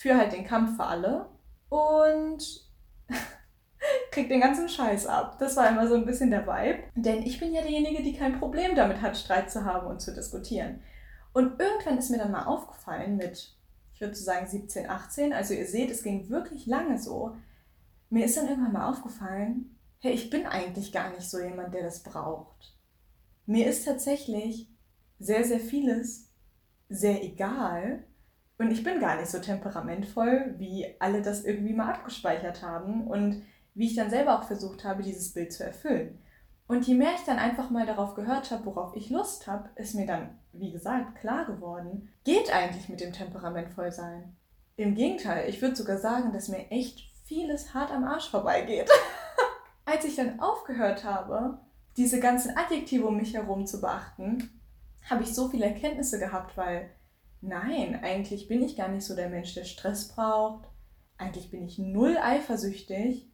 führe 0.04 0.18
halt 0.18 0.34
den 0.34 0.46
Kampf 0.46 0.76
für 0.76 0.84
alle 0.84 1.30
und 1.70 2.70
krieg 4.12 4.28
den 4.28 4.42
ganzen 4.42 4.68
Scheiß 4.68 5.08
ab. 5.08 5.38
Das 5.40 5.56
war 5.56 5.70
immer 5.70 5.88
so 5.88 5.96
ein 5.96 6.06
bisschen 6.06 6.30
der 6.30 6.46
Vibe. 6.46 6.84
Denn 6.96 7.24
ich 7.24 7.40
bin 7.40 7.54
ja 7.54 7.62
diejenige, 7.62 8.04
die 8.04 8.18
kein 8.18 8.38
Problem 8.38 8.76
damit 8.76 9.02
hat, 9.02 9.16
Streit 9.16 9.50
zu 9.50 9.64
haben 9.64 9.88
und 9.88 10.02
zu 10.02 10.14
diskutieren. 10.14 10.82
Und 11.32 11.58
irgendwann 11.58 11.98
ist 11.98 12.12
mir 12.12 12.18
dann 12.18 12.32
mal 12.32 12.46
aufgefallen 12.46 13.16
mit 13.16 13.56
ich 13.94 14.02
würde 14.02 14.16
sagen 14.16 14.46
17, 14.46 14.90
18. 14.90 15.32
Also 15.32 15.54
ihr 15.54 15.68
seht, 15.68 15.90
es 15.90 16.04
ging 16.04 16.28
wirklich 16.30 16.66
lange 16.66 17.00
so. 17.00 17.38
Mir 18.10 18.26
ist 18.26 18.36
dann 18.36 18.50
irgendwann 18.50 18.74
mal 18.74 18.90
aufgefallen, 18.90 19.78
hey, 20.00 20.12
ich 20.12 20.30
bin 20.30 20.46
eigentlich 20.46 20.92
gar 20.92 21.12
nicht 21.12 21.30
so 21.30 21.40
jemand, 21.40 21.74
der 21.74 21.84
das 21.84 22.04
braucht. 22.04 22.76
Mir 23.46 23.68
ist 23.68 23.86
tatsächlich 23.86 24.68
sehr, 25.20 25.46
sehr 25.46 25.62
vieles 25.62 26.30
sehr 26.90 27.24
egal. 27.24 28.04
Und 28.64 28.72
ich 28.72 28.82
bin 28.82 29.02
gar 29.02 29.18
nicht 29.18 29.30
so 29.30 29.40
temperamentvoll, 29.40 30.56
wie 30.58 30.96
alle 31.00 31.22
das 31.22 31.44
irgendwie 31.44 31.74
mal 31.74 31.92
abgespeichert 31.96 32.62
haben 32.62 33.06
und 33.08 33.44
wie 33.74 33.88
ich 33.88 33.96
dann 33.98 34.10
selber 34.10 34.40
auch 34.40 34.44
versucht 34.44 34.86
habe, 34.86 35.04
dieses 35.04 35.34
Bild 35.34 35.52
zu 35.52 35.66
erfüllen. 35.66 36.24
Und 36.66 36.88
je 36.88 36.96
mehr 36.96 37.12
ich 37.14 37.26
dann 37.26 37.40
einfach 37.40 37.70
mal 37.72 37.86
darauf 37.86 38.16
gehört 38.16 38.52
habe, 38.52 38.66
worauf 38.66 38.96
ich 38.96 39.10
Lust 39.10 39.48
habe, 39.48 39.68
ist 39.76 39.96
mir 39.96 40.06
dann, 40.06 40.40
wie 40.54 40.72
gesagt, 40.72 41.20
klar 41.20 41.44
geworden, 41.46 42.08
geht 42.24 42.56
eigentlich 42.56 42.88
mit 42.88 43.02
dem 43.02 43.12
temperamentvoll 43.12 43.92
sein. 43.92 44.34
Im 44.78 44.96
Gegenteil, 44.96 45.50
ich 45.50 45.62
würde 45.62 45.76
sogar 45.76 45.98
sagen, 45.98 46.32
dass 46.32 46.48
mir 46.48 46.72
echt 46.72 47.04
vieles 47.26 47.74
hart 47.74 47.92
am 47.92 48.06
Arsch 48.06 48.30
vorbeigeht. 48.30 48.90
Als 49.86 50.06
ich 50.06 50.16
dann 50.16 50.40
aufgehört 50.40 51.04
habe, 51.04 51.60
diese 51.98 52.22
ganzen 52.22 52.56
Adjektive 52.56 53.08
um 53.08 53.18
mich 53.18 53.34
herum 53.34 53.66
zu 53.66 53.82
beachten, 53.82 54.62
habe 55.10 55.24
ich 55.24 55.36
so 55.36 55.50
viele 55.50 55.66
Erkenntnisse 55.66 56.18
gehabt, 56.18 56.56
weil 56.56 56.90
nein, 57.44 58.00
eigentlich 58.02 58.48
bin 58.48 58.64
ich 58.64 58.76
gar 58.76 58.88
nicht 58.88 59.06
so 59.06 59.16
der 59.16 59.30
Mensch, 59.30 59.54
der 59.54 59.66
Stress 59.66 60.08
braucht. 60.08 60.68
Eigentlich 61.18 61.52
bin 61.52 61.64
ich 61.64 61.78
null 61.78 62.18
eifersüchtig. 62.18 63.30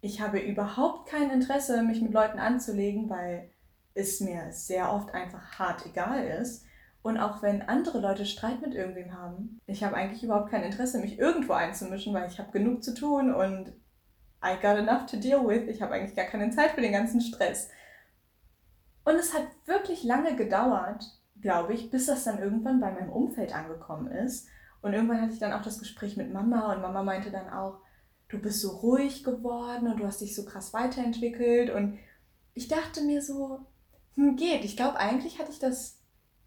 Ich 0.00 0.20
habe 0.20 0.38
überhaupt 0.38 1.08
kein 1.08 1.30
Interesse, 1.30 1.82
mich 1.82 2.00
mit 2.00 2.12
Leuten 2.12 2.38
anzulegen, 2.38 3.08
weil 3.08 3.50
es 3.94 4.20
mir 4.20 4.52
sehr 4.52 4.92
oft 4.92 5.14
einfach 5.14 5.58
hart 5.58 5.86
egal 5.86 6.24
ist. 6.24 6.64
Und 7.02 7.18
auch 7.18 7.42
wenn 7.42 7.62
andere 7.62 8.00
Leute 8.00 8.24
Streit 8.24 8.60
mit 8.62 8.74
irgendwem 8.74 9.12
haben, 9.12 9.60
ich 9.66 9.82
habe 9.84 9.96
eigentlich 9.96 10.22
überhaupt 10.22 10.50
kein 10.50 10.62
Interesse, 10.62 11.00
mich 11.00 11.18
irgendwo 11.18 11.52
einzumischen, 11.52 12.14
weil 12.14 12.28
ich 12.28 12.38
habe 12.38 12.50
genug 12.52 12.82
zu 12.82 12.94
tun 12.94 13.34
und 13.34 13.72
I 14.42 14.56
got 14.60 14.76
enough 14.76 15.06
to 15.06 15.16
deal 15.16 15.46
with. 15.46 15.68
Ich 15.68 15.80
habe 15.80 15.94
eigentlich 15.94 16.16
gar 16.16 16.26
keine 16.26 16.50
Zeit 16.50 16.72
für 16.72 16.80
den 16.80 16.92
ganzen 16.92 17.20
Stress. 17.20 17.68
Und 19.04 19.16
es 19.16 19.34
hat 19.34 19.46
wirklich 19.66 20.02
lange 20.02 20.34
gedauert, 20.36 21.04
glaube 21.40 21.74
ich, 21.74 21.90
bis 21.90 22.06
das 22.06 22.24
dann 22.24 22.38
irgendwann 22.38 22.80
bei 22.80 22.90
meinem 22.90 23.10
Umfeld 23.10 23.54
angekommen 23.54 24.10
ist. 24.10 24.48
Und 24.82 24.92
irgendwann 24.92 25.20
hatte 25.20 25.32
ich 25.32 25.38
dann 25.38 25.52
auch 25.52 25.62
das 25.62 25.78
Gespräch 25.78 26.16
mit 26.16 26.32
Mama 26.32 26.72
und 26.72 26.82
Mama 26.82 27.02
meinte 27.02 27.30
dann 27.30 27.48
auch, 27.48 27.78
du 28.28 28.38
bist 28.38 28.60
so 28.60 28.70
ruhig 28.70 29.24
geworden 29.24 29.88
und 29.88 30.00
du 30.00 30.06
hast 30.06 30.20
dich 30.20 30.34
so 30.34 30.44
krass 30.44 30.72
weiterentwickelt. 30.72 31.70
Und 31.70 31.98
ich 32.54 32.68
dachte 32.68 33.02
mir 33.02 33.22
so, 33.22 33.60
hm, 34.16 34.36
geht. 34.36 34.64
Ich 34.64 34.76
glaube, 34.76 34.98
eigentlich 34.98 35.38
hatte 35.38 35.50
ich 35.50 35.58
das 35.58 36.00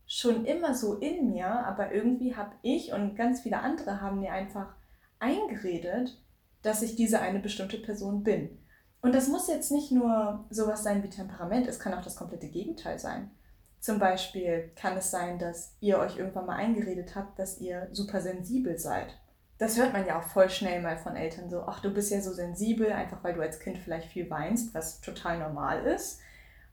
schon 0.06 0.46
immer 0.46 0.74
so 0.74 0.96
in 0.96 1.30
mir, 1.30 1.48
aber 1.48 1.92
irgendwie 1.92 2.36
habe 2.36 2.56
ich 2.62 2.94
und 2.94 3.16
ganz 3.16 3.42
viele 3.42 3.60
andere 3.60 4.02
haben 4.02 4.20
mir 4.22 4.32
einfach 4.32 4.76
eingeredet, 5.20 6.22
dass 6.62 6.82
ich 6.82 6.96
diese 6.96 7.20
eine 7.20 7.40
bestimmte 7.40 7.78
Person 7.78 8.24
bin. 8.24 8.58
Und 9.02 9.14
das 9.14 9.28
muss 9.28 9.48
jetzt 9.48 9.72
nicht 9.72 9.92
nur 9.92 10.46
sowas 10.50 10.84
sein 10.84 11.04
wie 11.04 11.10
Temperament, 11.10 11.68
es 11.68 11.80
kann 11.80 11.94
auch 11.94 12.04
das 12.04 12.16
komplette 12.16 12.48
Gegenteil 12.48 13.00
sein. 13.00 13.32
Zum 13.80 14.00
Beispiel 14.00 14.72
kann 14.76 14.98
es 14.98 15.12
sein, 15.12 15.40
dass 15.40 15.76
ihr 15.80 16.00
euch 16.00 16.18
irgendwann 16.18 16.46
mal 16.46 16.56
eingeredet 16.56 17.16
habt, 17.16 17.38
dass 17.40 17.60
ihr 17.60 17.88
super 17.92 18.22
sensibel 18.22 18.78
seid. 18.78 19.18
Das 19.60 19.78
hört 19.78 19.94
man 19.94 20.06
ja 20.06 20.20
auch 20.20 20.24
voll 20.24 20.50
schnell 20.50 20.82
mal 20.82 20.98
von 20.98 21.16
Eltern 21.16 21.50
so, 21.50 21.64
ach, 21.64 21.80
du 21.80 21.92
bist 21.92 22.12
ja 22.12 22.22
so 22.22 22.32
sensibel, 22.32 22.92
einfach 22.92 23.24
weil 23.24 23.34
du 23.34 23.42
als 23.42 23.60
Kind 23.60 23.78
vielleicht 23.78 24.10
viel 24.10 24.30
weinst, 24.30 24.74
was 24.74 25.02
total 25.02 25.40
normal 25.40 25.84
ist. 25.86 26.20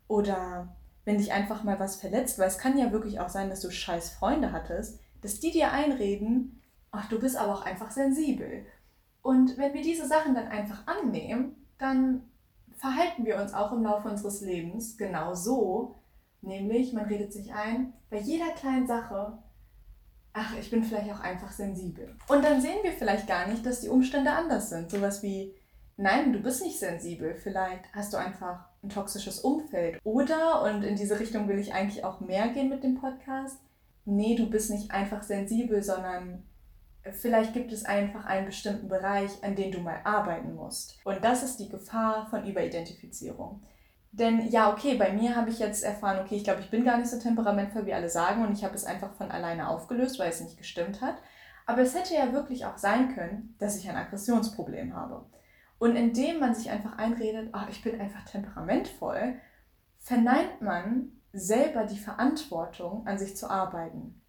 Oder 0.06 0.74
wenn 1.04 1.18
dich 1.18 1.32
einfach 1.32 1.62
mal 1.62 1.78
was 1.78 1.96
verletzt, 1.96 2.38
weil 2.38 2.48
es 2.48 2.58
kann 2.58 2.78
ja 2.78 2.92
wirklich 2.92 3.20
auch 3.20 3.28
sein, 3.28 3.48
dass 3.48 3.60
du 3.60 3.70
scheiß 3.70 4.10
Freunde 4.10 4.52
hattest, 4.52 5.00
dass 5.22 5.40
die 5.40 5.50
dir 5.50 5.72
einreden, 5.72 6.62
ach, 6.90 7.08
du 7.08 7.18
bist 7.18 7.36
aber 7.36 7.54
auch 7.54 7.64
einfach 7.64 7.90
sensibel. 7.90 8.66
Und 9.22 9.56
wenn 9.56 9.72
wir 9.72 9.82
diese 9.82 10.06
Sachen 10.06 10.34
dann 10.34 10.48
einfach 10.48 10.86
annehmen, 10.86 11.56
dann 11.78 12.22
verhalten 12.76 13.24
wir 13.24 13.36
uns 13.40 13.54
auch 13.54 13.72
im 13.72 13.82
Laufe 13.82 14.08
unseres 14.08 14.40
Lebens 14.42 14.98
genau 14.98 15.34
so, 15.34 15.94
nämlich 16.46 16.92
man 16.92 17.06
redet 17.06 17.32
sich 17.32 17.52
ein, 17.52 17.92
bei 18.10 18.18
jeder 18.18 18.50
kleinen 18.50 18.86
Sache, 18.86 19.38
ach, 20.32 20.56
ich 20.58 20.70
bin 20.70 20.82
vielleicht 20.84 21.12
auch 21.12 21.20
einfach 21.20 21.52
sensibel. 21.52 22.14
Und 22.28 22.44
dann 22.44 22.60
sehen 22.60 22.78
wir 22.82 22.92
vielleicht 22.92 23.26
gar 23.26 23.48
nicht, 23.48 23.64
dass 23.64 23.80
die 23.80 23.88
Umstände 23.88 24.32
anders 24.32 24.70
sind. 24.70 24.90
Sowas 24.90 25.22
wie, 25.22 25.54
nein, 25.96 26.32
du 26.32 26.40
bist 26.40 26.62
nicht 26.62 26.78
sensibel, 26.78 27.34
vielleicht 27.34 27.84
hast 27.92 28.12
du 28.12 28.16
einfach 28.16 28.66
ein 28.82 28.88
toxisches 28.90 29.40
Umfeld. 29.40 29.98
Oder, 30.04 30.62
und 30.62 30.82
in 30.82 30.96
diese 30.96 31.18
Richtung 31.18 31.48
will 31.48 31.58
ich 31.58 31.72
eigentlich 31.72 32.04
auch 32.04 32.20
mehr 32.20 32.48
gehen 32.48 32.68
mit 32.68 32.82
dem 32.82 32.96
Podcast, 32.96 33.58
nee, 34.04 34.34
du 34.34 34.50
bist 34.50 34.70
nicht 34.70 34.90
einfach 34.90 35.22
sensibel, 35.22 35.82
sondern 35.82 36.42
vielleicht 37.12 37.52
gibt 37.52 37.72
es 37.72 37.84
einfach 37.84 38.24
einen 38.24 38.46
bestimmten 38.46 38.88
Bereich, 38.88 39.30
an 39.42 39.56
dem 39.56 39.72
du 39.72 39.80
mal 39.80 40.00
arbeiten 40.04 40.54
musst. 40.54 40.98
Und 41.04 41.22
das 41.24 41.42
ist 41.42 41.58
die 41.58 41.68
Gefahr 41.68 42.26
von 42.28 42.46
Überidentifizierung. 42.46 43.62
Denn 44.16 44.48
ja, 44.48 44.72
okay, 44.72 44.94
bei 44.96 45.12
mir 45.12 45.34
habe 45.34 45.50
ich 45.50 45.58
jetzt 45.58 45.82
erfahren, 45.82 46.20
okay, 46.24 46.36
ich 46.36 46.44
glaube, 46.44 46.60
ich 46.60 46.70
bin 46.70 46.84
gar 46.84 46.98
nicht 46.98 47.10
so 47.10 47.18
temperamentvoll, 47.18 47.84
wie 47.84 47.94
alle 47.94 48.08
sagen, 48.08 48.46
und 48.46 48.52
ich 48.52 48.62
habe 48.62 48.76
es 48.76 48.84
einfach 48.84 49.12
von 49.14 49.32
alleine 49.32 49.68
aufgelöst, 49.68 50.20
weil 50.20 50.30
es 50.30 50.40
nicht 50.40 50.56
gestimmt 50.56 51.00
hat. 51.00 51.16
Aber 51.66 51.82
es 51.82 51.96
hätte 51.96 52.14
ja 52.14 52.32
wirklich 52.32 52.64
auch 52.64 52.78
sein 52.78 53.12
können, 53.16 53.56
dass 53.58 53.76
ich 53.76 53.88
ein 53.90 53.96
Aggressionsproblem 53.96 54.94
habe. 54.94 55.26
Und 55.78 55.96
indem 55.96 56.38
man 56.38 56.54
sich 56.54 56.70
einfach 56.70 56.96
einredet, 56.96 57.50
oh, 57.54 57.66
ich 57.68 57.82
bin 57.82 58.00
einfach 58.00 58.24
temperamentvoll, 58.24 59.34
verneint 59.98 60.60
man 60.60 61.10
selber 61.32 61.82
die 61.82 61.98
Verantwortung, 61.98 63.04
an 63.08 63.18
sich 63.18 63.36
zu 63.36 63.50
arbeiten. 63.50 64.22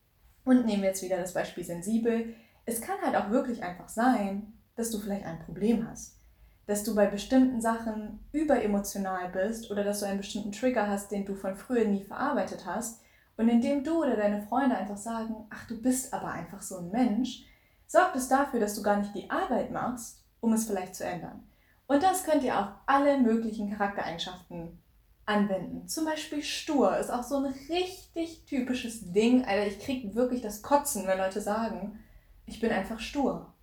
Und 0.45 0.65
nehmen 0.65 0.81
wir 0.81 0.89
jetzt 0.89 1.03
wieder 1.03 1.17
das 1.17 1.35
Beispiel 1.35 1.63
sensibel. 1.63 2.33
Es 2.65 2.81
kann 2.81 2.99
halt 3.03 3.15
auch 3.15 3.29
wirklich 3.29 3.61
einfach 3.61 3.89
sein, 3.89 4.53
dass 4.75 4.89
du 4.89 4.97
vielleicht 4.97 5.25
ein 5.25 5.39
Problem 5.39 5.87
hast. 5.87 6.19
Dass 6.67 6.83
du 6.83 6.95
bei 6.95 7.05
bestimmten 7.05 7.61
Sachen 7.61 8.19
überemotional 8.31 9.29
bist 9.29 9.69
oder 9.69 9.83
dass 9.83 9.99
du 9.99 10.07
einen 10.07 10.17
bestimmten 10.17 10.51
Trigger 10.51 10.87
hast, 10.87 11.11
den 11.11 11.25
du 11.25 11.35
von 11.35 11.55
früher 11.55 11.85
nie 11.85 12.03
verarbeitet 12.03 12.65
hast. 12.65 13.01
Und 13.37 13.49
indem 13.49 13.83
du 13.83 14.01
oder 14.01 14.15
deine 14.15 14.41
Freunde 14.41 14.75
einfach 14.75 14.97
sagen, 14.97 15.45
ach, 15.49 15.67
du 15.67 15.81
bist 15.81 16.13
aber 16.13 16.31
einfach 16.31 16.61
so 16.61 16.77
ein 16.77 16.89
Mensch, 16.89 17.45
sorgt 17.87 18.15
es 18.15 18.27
dafür, 18.27 18.59
dass 18.59 18.75
du 18.75 18.81
gar 18.81 18.97
nicht 18.97 19.13
die 19.13 19.29
Arbeit 19.29 19.71
machst, 19.71 20.23
um 20.39 20.53
es 20.53 20.65
vielleicht 20.65 20.95
zu 20.95 21.05
ändern. 21.05 21.43
Und 21.87 22.01
das 22.01 22.23
könnt 22.23 22.43
ihr 22.43 22.59
auf 22.59 22.69
alle 22.85 23.19
möglichen 23.19 23.69
Charaktereigenschaften 23.69 24.79
anwenden. 25.25 25.87
Zum 25.87 26.05
Beispiel 26.05 26.43
stur 26.43 26.97
ist 26.97 27.11
auch 27.11 27.23
so 27.23 27.37
ein 27.37 27.53
richtig 27.69 28.45
typisches 28.45 29.11
Ding. 29.11 29.45
Alter, 29.45 29.67
ich 29.67 29.79
krieg 29.79 30.15
wirklich 30.15 30.41
das 30.41 30.61
Kotzen, 30.61 31.07
wenn 31.07 31.17
Leute 31.17 31.41
sagen, 31.41 31.99
ich 32.45 32.59
bin 32.59 32.71
einfach 32.71 32.99
stur. 32.99 33.53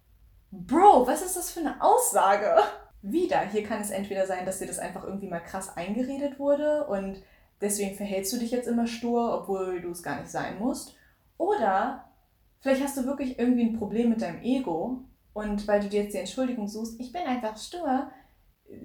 Bro, 0.50 1.06
was 1.06 1.23
ist 1.23 1.37
das 1.37 1.50
für 1.50 1.61
eine 1.61 1.80
Aussage? 1.82 2.56
Wieder, 3.02 3.40
hier 3.40 3.64
kann 3.64 3.80
es 3.80 3.90
entweder 3.90 4.26
sein, 4.26 4.47
dass 4.47 4.61
dir 4.61 4.66
das 4.66 4.78
einfach 4.78 5.04
irgendwie 5.04 5.28
mal 5.28 5.40
krass 5.40 5.76
eingeredet 5.76 6.38
wurde 6.38 6.87
und 6.87 7.23
deswegen 7.61 7.97
verhältst 7.97 8.32
du 8.32 8.38
dich 8.38 8.52
jetzt 8.52 8.68
immer 8.68 8.87
stur, 8.87 9.37
obwohl 9.40 9.80
du 9.80 9.90
es 9.90 10.02
gar 10.02 10.21
nicht 10.21 10.30
sein 10.30 10.59
musst. 10.59 10.94
Oder 11.37 12.09
vielleicht 12.61 12.82
hast 12.82 12.97
du 12.97 13.04
wirklich 13.04 13.38
irgendwie 13.38 13.64
ein 13.64 13.78
Problem 13.78 14.11
mit 14.11 14.23
deinem 14.23 14.42
Ego 14.42 15.04
und 15.32 15.66
weil 15.66 15.80
du 15.80 15.88
dir 15.88 16.04
jetzt 16.04 16.14
die 16.14 16.18
Entschuldigung 16.18 16.68
suchst, 16.68 17.00
ich 17.00 17.12
bin 17.12 17.23
einfach 17.23 17.56
stur, 17.56 18.11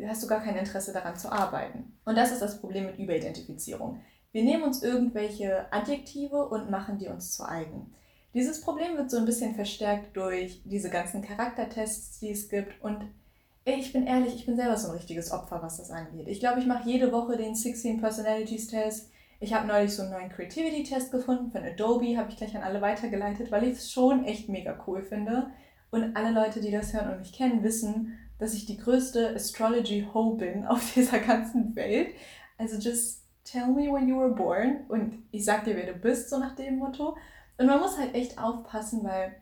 hast 0.07 0.23
du 0.23 0.27
gar 0.27 0.41
kein 0.41 0.57
Interesse 0.57 0.93
daran 0.93 1.15
zu 1.15 1.31
arbeiten. 1.31 1.97
Und 2.03 2.17
das 2.17 2.31
ist 2.31 2.41
das 2.41 2.59
Problem 2.59 2.87
mit 2.87 2.97
Überidentifizierung. 2.99 4.01
Wir 4.31 4.43
nehmen 4.43 4.63
uns 4.63 4.83
irgendwelche 4.83 5.71
Adjektive 5.71 6.47
und 6.47 6.69
machen 6.69 6.97
die 6.97 7.07
uns 7.07 7.33
zu 7.33 7.47
eigen. 7.47 7.93
Dieses 8.33 8.61
Problem 8.61 8.97
wird 8.97 9.09
so 9.09 9.17
ein 9.17 9.25
bisschen 9.25 9.55
verstärkt 9.55 10.15
durch 10.15 10.61
diese 10.65 10.89
ganzen 10.89 11.21
Charaktertests, 11.21 12.19
die 12.19 12.31
es 12.31 12.49
gibt. 12.49 12.81
Und 12.81 13.05
ich 13.75 13.91
bin 13.91 14.07
ehrlich, 14.07 14.35
ich 14.35 14.45
bin 14.45 14.55
selber 14.55 14.77
so 14.77 14.89
ein 14.89 14.95
richtiges 14.95 15.31
Opfer, 15.31 15.61
was 15.61 15.77
das 15.77 15.91
angeht. 15.91 16.27
Ich 16.27 16.39
glaube, 16.39 16.59
ich 16.59 16.65
mache 16.65 16.89
jede 16.89 17.11
Woche 17.11 17.37
den 17.37 17.55
16 17.55 17.99
Personalities 17.99 18.67
Test. 18.67 19.11
Ich 19.39 19.53
habe 19.53 19.67
neulich 19.67 19.93
so 19.93 20.03
einen 20.03 20.11
neuen 20.11 20.29
Creativity 20.29 20.83
Test 20.83 21.11
gefunden 21.11 21.51
von 21.51 21.63
Adobe, 21.63 22.17
habe 22.17 22.29
ich 22.29 22.37
gleich 22.37 22.55
an 22.55 22.63
alle 22.63 22.81
weitergeleitet, 22.81 23.51
weil 23.51 23.65
ich 23.65 23.73
es 23.77 23.91
schon 23.91 24.25
echt 24.25 24.49
mega 24.49 24.77
cool 24.87 25.03
finde. 25.03 25.51
Und 25.91 26.15
alle 26.15 26.31
Leute, 26.31 26.59
die 26.59 26.71
das 26.71 26.93
hören 26.93 27.11
und 27.11 27.19
mich 27.19 27.33
kennen, 27.33 27.63
wissen, 27.63 28.17
dass 28.39 28.53
ich 28.53 28.65
die 28.65 28.77
größte 28.77 29.35
Astrology-Ho 29.35 30.35
bin 30.35 30.65
auf 30.65 30.93
dieser 30.95 31.19
ganzen 31.19 31.75
Welt. 31.75 32.09
Also 32.57 32.77
just 32.77 33.23
tell 33.43 33.67
me 33.67 33.91
when 33.91 34.07
you 34.07 34.17
were 34.17 34.33
born 34.33 34.85
und 34.89 35.23
ich 35.31 35.45
sag 35.45 35.63
dir, 35.65 35.75
wer 35.75 35.91
du 35.91 35.93
bist, 35.93 36.29
so 36.29 36.39
nach 36.39 36.55
dem 36.55 36.77
Motto. 36.77 37.15
Und 37.57 37.65
man 37.65 37.79
muss 37.79 37.97
halt 37.97 38.13
echt 38.15 38.37
aufpassen, 38.37 39.03
weil 39.03 39.35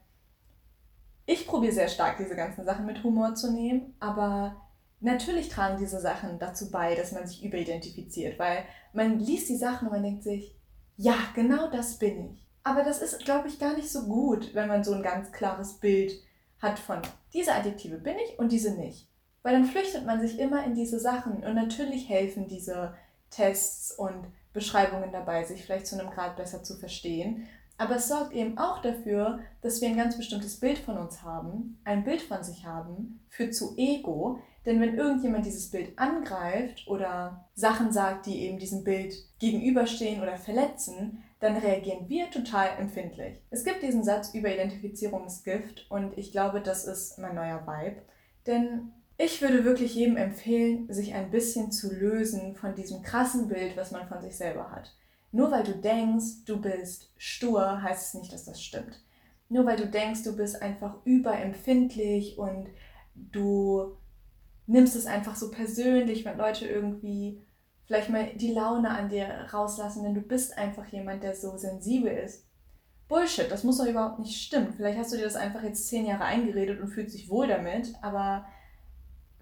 ich 1.25 1.47
probiere 1.47 1.73
sehr 1.73 1.87
stark, 1.87 2.17
diese 2.17 2.35
ganzen 2.35 2.65
Sachen 2.65 2.85
mit 2.85 3.03
Humor 3.03 3.35
zu 3.35 3.51
nehmen, 3.51 3.95
aber 3.99 4.55
natürlich 4.99 5.49
tragen 5.49 5.77
diese 5.79 5.99
Sachen 5.99 6.39
dazu 6.39 6.71
bei, 6.71 6.95
dass 6.95 7.11
man 7.11 7.27
sich 7.27 7.43
überidentifiziert, 7.43 8.37
weil 8.39 8.63
man 8.93 9.19
liest 9.19 9.49
die 9.49 9.57
Sachen 9.57 9.87
und 9.87 9.93
man 9.93 10.03
denkt 10.03 10.23
sich, 10.23 10.55
ja, 10.97 11.15
genau 11.33 11.69
das 11.69 11.97
bin 11.97 12.33
ich. 12.33 12.47
Aber 12.63 12.83
das 12.83 13.01
ist, 13.01 13.23
glaube 13.25 13.47
ich, 13.47 13.59
gar 13.59 13.75
nicht 13.75 13.89
so 13.89 14.03
gut, 14.03 14.55
wenn 14.55 14.67
man 14.67 14.83
so 14.83 14.93
ein 14.93 15.03
ganz 15.03 15.31
klares 15.31 15.73
Bild 15.73 16.13
hat 16.59 16.79
von 16.79 17.01
diese 17.33 17.53
Adjektive 17.53 17.97
bin 17.97 18.15
ich 18.17 18.39
und 18.39 18.51
diese 18.51 18.71
nicht. 18.71 19.07
Weil 19.43 19.53
dann 19.53 19.65
flüchtet 19.65 20.05
man 20.05 20.21
sich 20.21 20.39
immer 20.39 20.63
in 20.65 20.73
diese 20.73 20.99
Sachen 20.99 21.43
und 21.43 21.53
natürlich 21.53 22.09
helfen 22.09 22.47
diese 22.47 22.95
Tests 23.29 23.91
und 23.91 24.25
Beschreibungen 24.53 25.11
dabei, 25.11 25.43
sich 25.43 25.63
vielleicht 25.63 25.85
zu 25.85 25.99
einem 25.99 26.09
Grad 26.09 26.37
besser 26.37 26.63
zu 26.63 26.75
verstehen. 26.77 27.47
Aber 27.77 27.97
es 27.97 28.07
sorgt 28.07 28.33
eben 28.33 28.57
auch 28.57 28.81
dafür, 28.81 29.39
dass 29.61 29.81
wir 29.81 29.89
ein 29.89 29.97
ganz 29.97 30.17
bestimmtes 30.17 30.59
Bild 30.59 30.77
von 30.77 30.97
uns 30.97 31.23
haben, 31.23 31.79
ein 31.83 32.03
Bild 32.03 32.21
von 32.21 32.43
sich 32.43 32.65
haben, 32.65 33.19
führt 33.29 33.53
zu 33.53 33.75
Ego. 33.77 34.39
Denn 34.65 34.79
wenn 34.81 34.95
irgendjemand 34.95 35.45
dieses 35.45 35.69
Bild 35.69 35.97
angreift 35.99 36.87
oder 36.87 37.45
Sachen 37.53 37.91
sagt, 37.91 38.25
die 38.25 38.43
eben 38.43 38.57
diesem 38.57 38.83
Bild 38.83 39.13
gegenüberstehen 39.39 40.21
oder 40.21 40.37
verletzen, 40.37 41.23
dann 41.39 41.57
reagieren 41.57 42.07
wir 42.09 42.31
total 42.31 42.69
empfindlich. 42.79 43.39
Es 43.51 43.63
gibt 43.63 43.83
diesen 43.83 44.03
Satz 44.03 44.33
über 44.33 44.51
Identifizierungsgift 44.51 45.85
und 45.89 46.17
ich 46.17 46.31
glaube, 46.31 46.61
das 46.61 46.85
ist 46.85 47.19
mein 47.19 47.35
neuer 47.35 47.67
Vibe. 47.67 48.01
Denn 48.47 48.93
Ich 49.17 49.41
würde 49.41 49.63
wirklich 49.63 49.95
jedem 49.95 50.17
empfehlen, 50.17 50.91
sich 50.91 51.13
ein 51.13 51.31
bisschen 51.31 51.71
zu 51.71 51.93
lösen 51.93 52.55
von 52.55 52.75
diesem 52.75 53.01
krassen 53.01 53.47
Bild, 53.47 53.77
was 53.77 53.91
man 53.91 54.07
von 54.09 54.21
sich 54.21 54.35
selber 54.35 54.71
hat. 54.71 54.93
Nur 55.35 55.51
weil 55.51 55.63
du 55.63 55.75
denkst, 55.75 56.45
du 56.45 56.61
bist 56.61 57.11
stur, 57.17 57.81
heißt 57.81 58.07
es 58.07 58.21
nicht, 58.21 58.31
dass 58.31 58.45
das 58.45 58.63
stimmt. 58.63 59.03
Nur 59.49 59.65
weil 59.65 59.75
du 59.75 59.85
denkst, 59.85 60.23
du 60.23 60.33
bist 60.33 60.61
einfach 60.61 60.95
überempfindlich 61.03 62.37
und 62.37 62.69
du 63.15 63.97
nimmst 64.65 64.95
es 64.95 65.05
einfach 65.05 65.35
so 65.35 65.51
persönlich, 65.51 66.23
wenn 66.23 66.37
Leute 66.37 66.65
irgendwie 66.65 67.41
vielleicht 67.83 68.09
mal 68.09 68.27
die 68.35 68.53
Laune 68.53 68.89
an 68.89 69.09
dir 69.09 69.27
rauslassen, 69.51 70.03
denn 70.03 70.15
du 70.15 70.21
bist 70.21 70.57
einfach 70.57 70.87
jemand, 70.87 71.21
der 71.21 71.35
so 71.35 71.57
sensibel 71.57 72.13
ist. 72.13 72.47
Bullshit, 73.09 73.51
das 73.51 73.65
muss 73.65 73.79
doch 73.79 73.87
überhaupt 73.87 74.19
nicht 74.19 74.41
stimmen. 74.41 74.73
Vielleicht 74.73 74.97
hast 74.97 75.11
du 75.11 75.17
dir 75.17 75.25
das 75.25 75.35
einfach 75.35 75.63
jetzt 75.63 75.89
zehn 75.89 76.05
Jahre 76.05 76.23
eingeredet 76.23 76.79
und 76.79 76.87
fühlst 76.87 77.13
dich 77.13 77.29
wohl 77.29 77.47
damit, 77.47 77.93
aber 78.01 78.45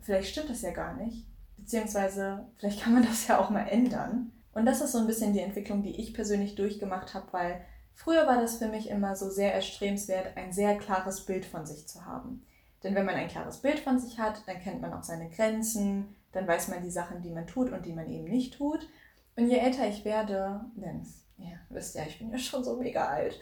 vielleicht 0.01 0.31
stimmt 0.31 0.49
das 0.49 0.63
ja 0.63 0.71
gar 0.71 0.95
nicht. 0.95 1.27
Beziehungsweise 1.55 2.47
vielleicht 2.57 2.81
kann 2.81 2.93
man 2.93 3.03
das 3.05 3.27
ja 3.27 3.37
auch 3.37 3.51
mal 3.51 3.67
ändern. 3.67 4.31
Und 4.53 4.65
das 4.65 4.81
ist 4.81 4.91
so 4.91 4.99
ein 4.99 5.07
bisschen 5.07 5.33
die 5.33 5.39
Entwicklung, 5.39 5.81
die 5.81 5.99
ich 5.99 6.13
persönlich 6.13 6.55
durchgemacht 6.55 7.13
habe, 7.13 7.27
weil 7.31 7.65
früher 7.93 8.27
war 8.27 8.39
das 8.39 8.57
für 8.57 8.67
mich 8.67 8.89
immer 8.89 9.15
so 9.15 9.29
sehr 9.29 9.53
erstrebenswert, 9.53 10.37
ein 10.37 10.53
sehr 10.53 10.77
klares 10.77 11.25
Bild 11.25 11.45
von 11.45 11.65
sich 11.65 11.87
zu 11.87 12.05
haben. 12.05 12.45
Denn 12.83 12.95
wenn 12.95 13.05
man 13.05 13.15
ein 13.15 13.29
klares 13.29 13.57
Bild 13.57 13.79
von 13.79 13.99
sich 13.99 14.19
hat, 14.19 14.47
dann 14.47 14.59
kennt 14.59 14.81
man 14.81 14.93
auch 14.93 15.03
seine 15.03 15.29
Grenzen, 15.29 16.15
dann 16.33 16.47
weiß 16.47 16.67
man 16.67 16.83
die 16.83 16.91
Sachen, 16.91 17.21
die 17.21 17.31
man 17.31 17.47
tut 17.47 17.71
und 17.71 17.85
die 17.85 17.93
man 17.93 18.09
eben 18.09 18.25
nicht 18.25 18.55
tut. 18.55 18.87
Und 19.35 19.47
je 19.47 19.57
älter 19.57 19.87
ich 19.87 20.05
werde, 20.05 20.65
denn 20.75 21.07
ja, 21.37 21.55
wisst 21.69 21.95
ja, 21.95 22.03
ich 22.03 22.19
bin 22.19 22.31
ja 22.31 22.37
schon 22.37 22.63
so 22.63 22.77
mega 22.77 23.07
alt, 23.07 23.39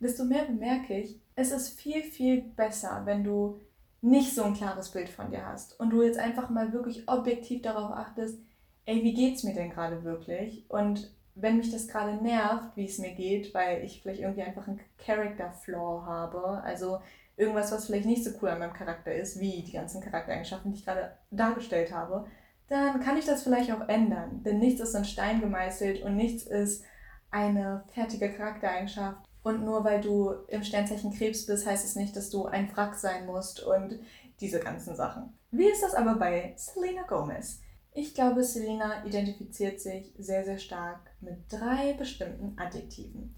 desto 0.00 0.24
mehr 0.24 0.44
bemerke 0.44 0.98
ich, 0.98 1.20
es 1.34 1.50
ist 1.50 1.78
viel, 1.78 2.02
viel 2.02 2.40
besser, 2.40 3.02
wenn 3.04 3.24
du 3.24 3.60
nicht 4.00 4.34
so 4.34 4.44
ein 4.44 4.54
klares 4.54 4.90
Bild 4.90 5.08
von 5.08 5.30
dir 5.30 5.46
hast 5.46 5.78
und 5.80 5.90
du 5.90 6.02
jetzt 6.02 6.18
einfach 6.18 6.50
mal 6.50 6.72
wirklich 6.72 7.08
objektiv 7.08 7.62
darauf 7.62 7.90
achtest, 7.90 8.38
ey, 8.86 9.02
wie 9.02 9.14
geht's 9.14 9.42
mir 9.42 9.54
denn 9.54 9.70
gerade 9.70 10.04
wirklich? 10.04 10.68
Und 10.68 11.14
wenn 11.34 11.56
mich 11.56 11.70
das 11.70 11.88
gerade 11.88 12.22
nervt, 12.22 12.76
wie 12.76 12.86
es 12.86 12.98
mir 12.98 13.14
geht, 13.14 13.54
weil 13.54 13.82
ich 13.84 14.02
vielleicht 14.02 14.20
irgendwie 14.20 14.42
einfach 14.42 14.68
einen 14.68 14.80
Character 14.98 15.50
Flaw 15.52 16.06
habe, 16.06 16.62
also 16.62 17.00
irgendwas, 17.36 17.72
was 17.72 17.86
vielleicht 17.86 18.06
nicht 18.06 18.24
so 18.24 18.30
cool 18.40 18.50
an 18.50 18.60
meinem 18.60 18.72
Charakter 18.72 19.12
ist, 19.12 19.40
wie 19.40 19.62
die 19.62 19.72
ganzen 19.72 20.00
Charaktereigenschaften, 20.00 20.72
die 20.72 20.78
ich 20.78 20.84
gerade 20.84 21.16
dargestellt 21.30 21.92
habe, 21.92 22.26
dann 22.68 23.00
kann 23.00 23.16
ich 23.16 23.24
das 23.24 23.42
vielleicht 23.42 23.72
auch 23.72 23.88
ändern. 23.88 24.42
Denn 24.44 24.58
nichts 24.58 24.80
ist 24.80 24.94
in 24.94 25.04
Stein 25.04 25.40
gemeißelt 25.40 26.02
und 26.02 26.16
nichts 26.16 26.44
ist 26.44 26.84
eine 27.30 27.84
fertige 27.92 28.32
Charaktereigenschaft. 28.32 29.28
Und 29.42 29.64
nur 29.64 29.84
weil 29.84 30.00
du 30.00 30.30
im 30.48 30.62
Sternzeichen 30.62 31.12
Krebs 31.12 31.44
bist, 31.46 31.66
heißt 31.66 31.84
es 31.84 31.96
nicht, 31.96 32.16
dass 32.16 32.30
du 32.30 32.46
ein 32.46 32.74
Wrack 32.74 32.94
sein 32.94 33.26
musst 33.26 33.62
und 33.62 33.98
diese 34.40 34.60
ganzen 34.60 34.96
Sachen. 34.96 35.36
Wie 35.50 35.66
ist 35.66 35.82
das 35.82 35.94
aber 35.94 36.14
bei 36.14 36.54
Selena 36.56 37.02
Gomez? 37.02 37.60
Ich 37.96 38.12
glaube, 38.12 38.42
Selena 38.42 39.04
identifiziert 39.06 39.80
sich 39.80 40.12
sehr, 40.18 40.44
sehr 40.44 40.58
stark 40.58 41.12
mit 41.20 41.38
drei 41.48 41.92
bestimmten 41.92 42.58
Adjektiven. 42.58 43.36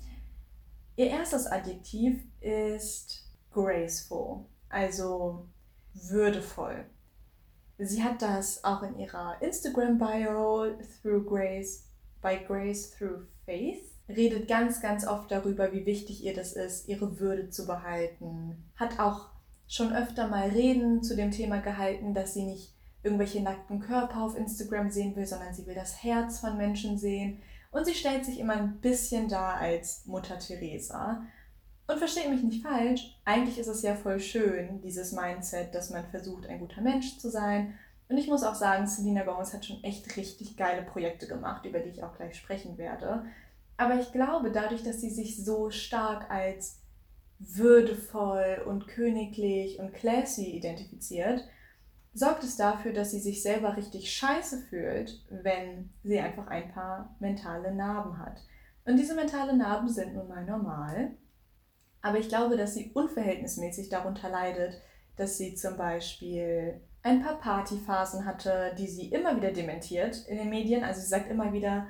Ihr 0.96 1.08
erstes 1.08 1.46
Adjektiv 1.46 2.22
ist 2.40 3.22
graceful, 3.52 4.46
also 4.70 5.46
würdevoll. 5.92 6.86
Sie 7.76 8.02
hat 8.02 8.22
das 8.22 8.64
auch 8.64 8.82
in 8.82 8.98
ihrer 8.98 9.36
Instagram-Bio, 9.42 10.78
through 11.02 11.26
grace, 11.26 11.84
by 12.22 12.38
grace 12.46 12.90
through 12.92 13.26
faith, 13.44 13.92
redet 14.08 14.48
ganz, 14.48 14.80
ganz 14.80 15.06
oft 15.06 15.30
darüber, 15.30 15.70
wie 15.74 15.84
wichtig 15.84 16.24
ihr 16.24 16.34
das 16.34 16.54
ist, 16.54 16.88
ihre 16.88 17.20
Würde 17.20 17.50
zu 17.50 17.66
behalten. 17.66 18.64
Hat 18.76 18.98
auch 18.98 19.28
schon 19.68 19.92
öfter 19.92 20.28
mal 20.28 20.48
Reden 20.48 21.02
zu 21.02 21.14
dem 21.14 21.30
Thema 21.30 21.58
gehalten, 21.58 22.14
dass 22.14 22.32
sie 22.32 22.44
nicht 22.44 22.75
irgendwelche 23.06 23.40
nackten 23.40 23.80
Körper 23.80 24.22
auf 24.22 24.36
Instagram 24.36 24.90
sehen 24.90 25.14
will, 25.14 25.26
sondern 25.26 25.54
sie 25.54 25.64
will 25.66 25.76
das 25.76 26.02
Herz 26.02 26.40
von 26.40 26.56
Menschen 26.56 26.98
sehen. 26.98 27.40
Und 27.70 27.86
sie 27.86 27.94
stellt 27.94 28.24
sich 28.24 28.40
immer 28.40 28.54
ein 28.54 28.80
bisschen 28.80 29.28
dar 29.28 29.54
als 29.54 30.04
Mutter 30.06 30.38
Teresa. 30.38 31.22
Und 31.86 31.98
versteht 31.98 32.28
mich 32.28 32.42
nicht 32.42 32.66
falsch, 32.66 33.16
eigentlich 33.24 33.58
ist 33.58 33.68
es 33.68 33.82
ja 33.82 33.94
voll 33.94 34.18
schön, 34.18 34.80
dieses 34.80 35.12
Mindset, 35.12 35.72
dass 35.72 35.90
man 35.90 36.04
versucht, 36.10 36.48
ein 36.48 36.58
guter 36.58 36.80
Mensch 36.80 37.18
zu 37.18 37.30
sein. 37.30 37.74
Und 38.08 38.18
ich 38.18 38.26
muss 38.26 38.42
auch 38.42 38.56
sagen, 38.56 38.88
Selena 38.88 39.22
Gomez 39.22 39.54
hat 39.54 39.64
schon 39.64 39.82
echt 39.84 40.16
richtig 40.16 40.56
geile 40.56 40.82
Projekte 40.82 41.28
gemacht, 41.28 41.64
über 41.64 41.78
die 41.78 41.90
ich 41.90 42.02
auch 42.02 42.16
gleich 42.16 42.36
sprechen 42.36 42.76
werde. 42.76 43.24
Aber 43.76 44.00
ich 44.00 44.10
glaube, 44.10 44.50
dadurch, 44.50 44.82
dass 44.82 45.00
sie 45.00 45.10
sich 45.10 45.44
so 45.44 45.70
stark 45.70 46.28
als 46.30 46.80
würdevoll 47.38 48.64
und 48.66 48.88
königlich 48.88 49.78
und 49.78 49.92
classy 49.92 50.46
identifiziert, 50.46 51.44
sorgt 52.16 52.44
es 52.44 52.56
dafür, 52.56 52.92
dass 52.92 53.10
sie 53.10 53.20
sich 53.20 53.42
selber 53.42 53.76
richtig 53.76 54.10
scheiße 54.10 54.62
fühlt, 54.70 55.22
wenn 55.28 55.90
sie 56.02 56.18
einfach 56.18 56.46
ein 56.46 56.72
paar 56.72 57.14
mentale 57.20 57.74
Narben 57.74 58.18
hat. 58.18 58.42
Und 58.86 58.96
diese 58.96 59.14
mentale 59.14 59.54
Narben 59.54 59.88
sind 59.88 60.14
nun 60.14 60.26
mal 60.26 60.44
normal. 60.44 61.10
Aber 62.00 62.18
ich 62.18 62.28
glaube, 62.28 62.56
dass 62.56 62.74
sie 62.74 62.90
unverhältnismäßig 62.94 63.90
darunter 63.90 64.30
leidet, 64.30 64.80
dass 65.16 65.36
sie 65.36 65.54
zum 65.56 65.76
Beispiel 65.76 66.80
ein 67.02 67.22
paar 67.22 67.38
Partyphasen 67.38 68.24
hatte, 68.24 68.74
die 68.78 68.88
sie 68.88 69.08
immer 69.08 69.36
wieder 69.36 69.52
dementiert 69.52 70.26
in 70.26 70.38
den 70.38 70.48
Medien. 70.48 70.84
Also 70.84 71.02
sie 71.02 71.08
sagt 71.08 71.30
immer 71.30 71.52
wieder, 71.52 71.88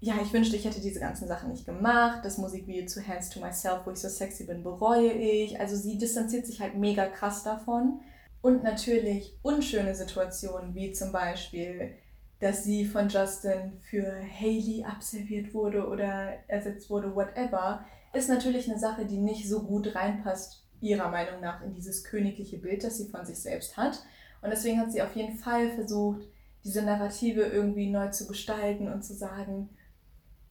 ja, 0.00 0.14
ich 0.22 0.32
wünschte, 0.32 0.56
ich 0.56 0.66
hätte 0.66 0.82
diese 0.82 1.00
ganzen 1.00 1.26
Sachen 1.26 1.50
nicht 1.50 1.64
gemacht. 1.64 2.20
Das 2.22 2.36
Musikvideo 2.36 2.86
zu 2.86 3.06
Hands 3.06 3.30
to 3.30 3.40
Myself, 3.40 3.86
wo 3.86 3.92
ich 3.92 3.98
so 3.98 4.08
sexy 4.08 4.44
bin, 4.44 4.62
bereue 4.62 5.12
ich. 5.12 5.58
Also 5.58 5.76
sie 5.76 5.96
distanziert 5.96 6.46
sich 6.46 6.60
halt 6.60 6.74
mega 6.74 7.06
krass 7.06 7.42
davon. 7.42 8.00
Und 8.44 8.62
natürlich 8.62 9.38
unschöne 9.40 9.94
Situationen, 9.94 10.74
wie 10.74 10.92
zum 10.92 11.12
Beispiel, 11.12 11.94
dass 12.40 12.62
sie 12.62 12.84
von 12.84 13.08
Justin 13.08 13.80
für 13.80 14.04
Haley 14.38 14.84
abserviert 14.84 15.54
wurde 15.54 15.88
oder 15.88 16.34
ersetzt 16.46 16.90
wurde, 16.90 17.16
whatever, 17.16 17.86
ist 18.12 18.28
natürlich 18.28 18.70
eine 18.70 18.78
Sache, 18.78 19.06
die 19.06 19.16
nicht 19.16 19.48
so 19.48 19.62
gut 19.62 19.94
reinpasst, 19.94 20.62
ihrer 20.82 21.08
Meinung 21.08 21.40
nach, 21.40 21.62
in 21.62 21.72
dieses 21.72 22.04
königliche 22.04 22.58
Bild, 22.58 22.84
das 22.84 22.98
sie 22.98 23.08
von 23.08 23.24
sich 23.24 23.38
selbst 23.38 23.78
hat. 23.78 24.04
Und 24.42 24.50
deswegen 24.50 24.78
hat 24.78 24.92
sie 24.92 25.00
auf 25.00 25.16
jeden 25.16 25.38
Fall 25.38 25.70
versucht, 25.70 26.28
diese 26.64 26.82
Narrative 26.82 27.44
irgendwie 27.44 27.88
neu 27.88 28.10
zu 28.10 28.26
gestalten 28.26 28.92
und 28.92 29.06
zu 29.06 29.14
sagen, 29.14 29.70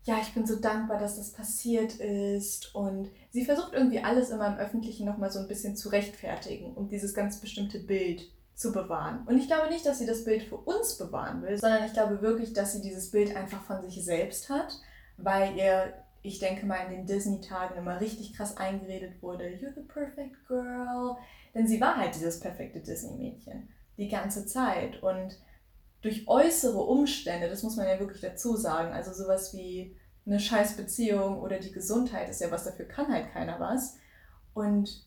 ja, 0.03 0.17
ich 0.21 0.33
bin 0.33 0.45
so 0.45 0.59
dankbar, 0.59 0.99
dass 0.99 1.17
das 1.17 1.31
passiert 1.31 1.95
ist. 1.95 2.73
Und 2.75 3.09
sie 3.31 3.45
versucht 3.45 3.73
irgendwie 3.73 4.03
alles 4.03 4.29
immer 4.29 4.47
im 4.47 4.57
Öffentlichen 4.57 5.05
nochmal 5.05 5.31
so 5.31 5.39
ein 5.39 5.47
bisschen 5.47 5.75
zu 5.75 5.89
rechtfertigen, 5.89 6.73
um 6.73 6.87
dieses 6.87 7.13
ganz 7.13 7.39
bestimmte 7.39 7.79
Bild 7.79 8.29
zu 8.55 8.71
bewahren. 8.71 9.25
Und 9.25 9.37
ich 9.37 9.47
glaube 9.47 9.69
nicht, 9.69 9.85
dass 9.85 9.99
sie 9.99 10.05
das 10.05 10.25
Bild 10.25 10.43
für 10.43 10.57
uns 10.57 10.97
bewahren 10.97 11.41
will, 11.41 11.57
sondern 11.57 11.85
ich 11.85 11.93
glaube 11.93 12.21
wirklich, 12.21 12.53
dass 12.53 12.73
sie 12.73 12.81
dieses 12.81 13.11
Bild 13.11 13.35
einfach 13.35 13.63
von 13.63 13.81
sich 13.81 14.03
selbst 14.03 14.49
hat, 14.49 14.79
weil 15.17 15.57
ihr 15.57 15.93
ich 16.23 16.39
denke 16.39 16.65
mal, 16.65 16.85
in 16.85 16.91
den 16.91 17.05
Disney-Tagen 17.05 17.77
immer 17.77 17.99
richtig 17.99 18.33
krass 18.33 18.55
eingeredet 18.55 19.21
wurde, 19.21 19.43
you're 19.43 19.75
the 19.75 19.81
perfect 19.81 20.47
girl. 20.47 21.17
Denn 21.53 21.67
sie 21.67 21.81
war 21.81 21.97
halt 21.97 22.15
dieses 22.15 22.39
perfekte 22.39 22.79
Disney-Mädchen. 22.79 23.67
Die 23.97 24.07
ganze 24.07 24.45
Zeit. 24.45 25.03
Und 25.03 25.37
durch 26.03 26.27
äußere 26.27 26.79
Umstände, 26.79 27.49
das 27.49 27.63
muss 27.63 27.77
man 27.77 27.87
ja 27.87 27.99
wirklich 27.99 28.21
dazu 28.21 28.55
sagen, 28.57 28.91
also 28.93 29.13
sowas 29.13 29.53
wie 29.55 29.95
eine 30.25 30.39
scheiß 30.39 30.75
Beziehung 30.75 31.39
oder 31.41 31.59
die 31.59 31.71
Gesundheit 31.71 32.29
ist 32.29 32.41
ja 32.41 32.51
was, 32.51 32.65
dafür 32.65 32.85
kann 32.85 33.11
halt 33.11 33.31
keiner 33.31 33.59
was. 33.59 33.97
Und 34.53 35.05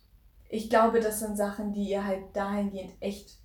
ich 0.48 0.70
glaube, 0.70 1.00
das 1.00 1.20
sind 1.20 1.36
Sachen, 1.36 1.72
die 1.72 1.88
ihr 1.88 2.04
halt 2.04 2.34
dahingehend 2.34 2.94
echt 3.00 3.38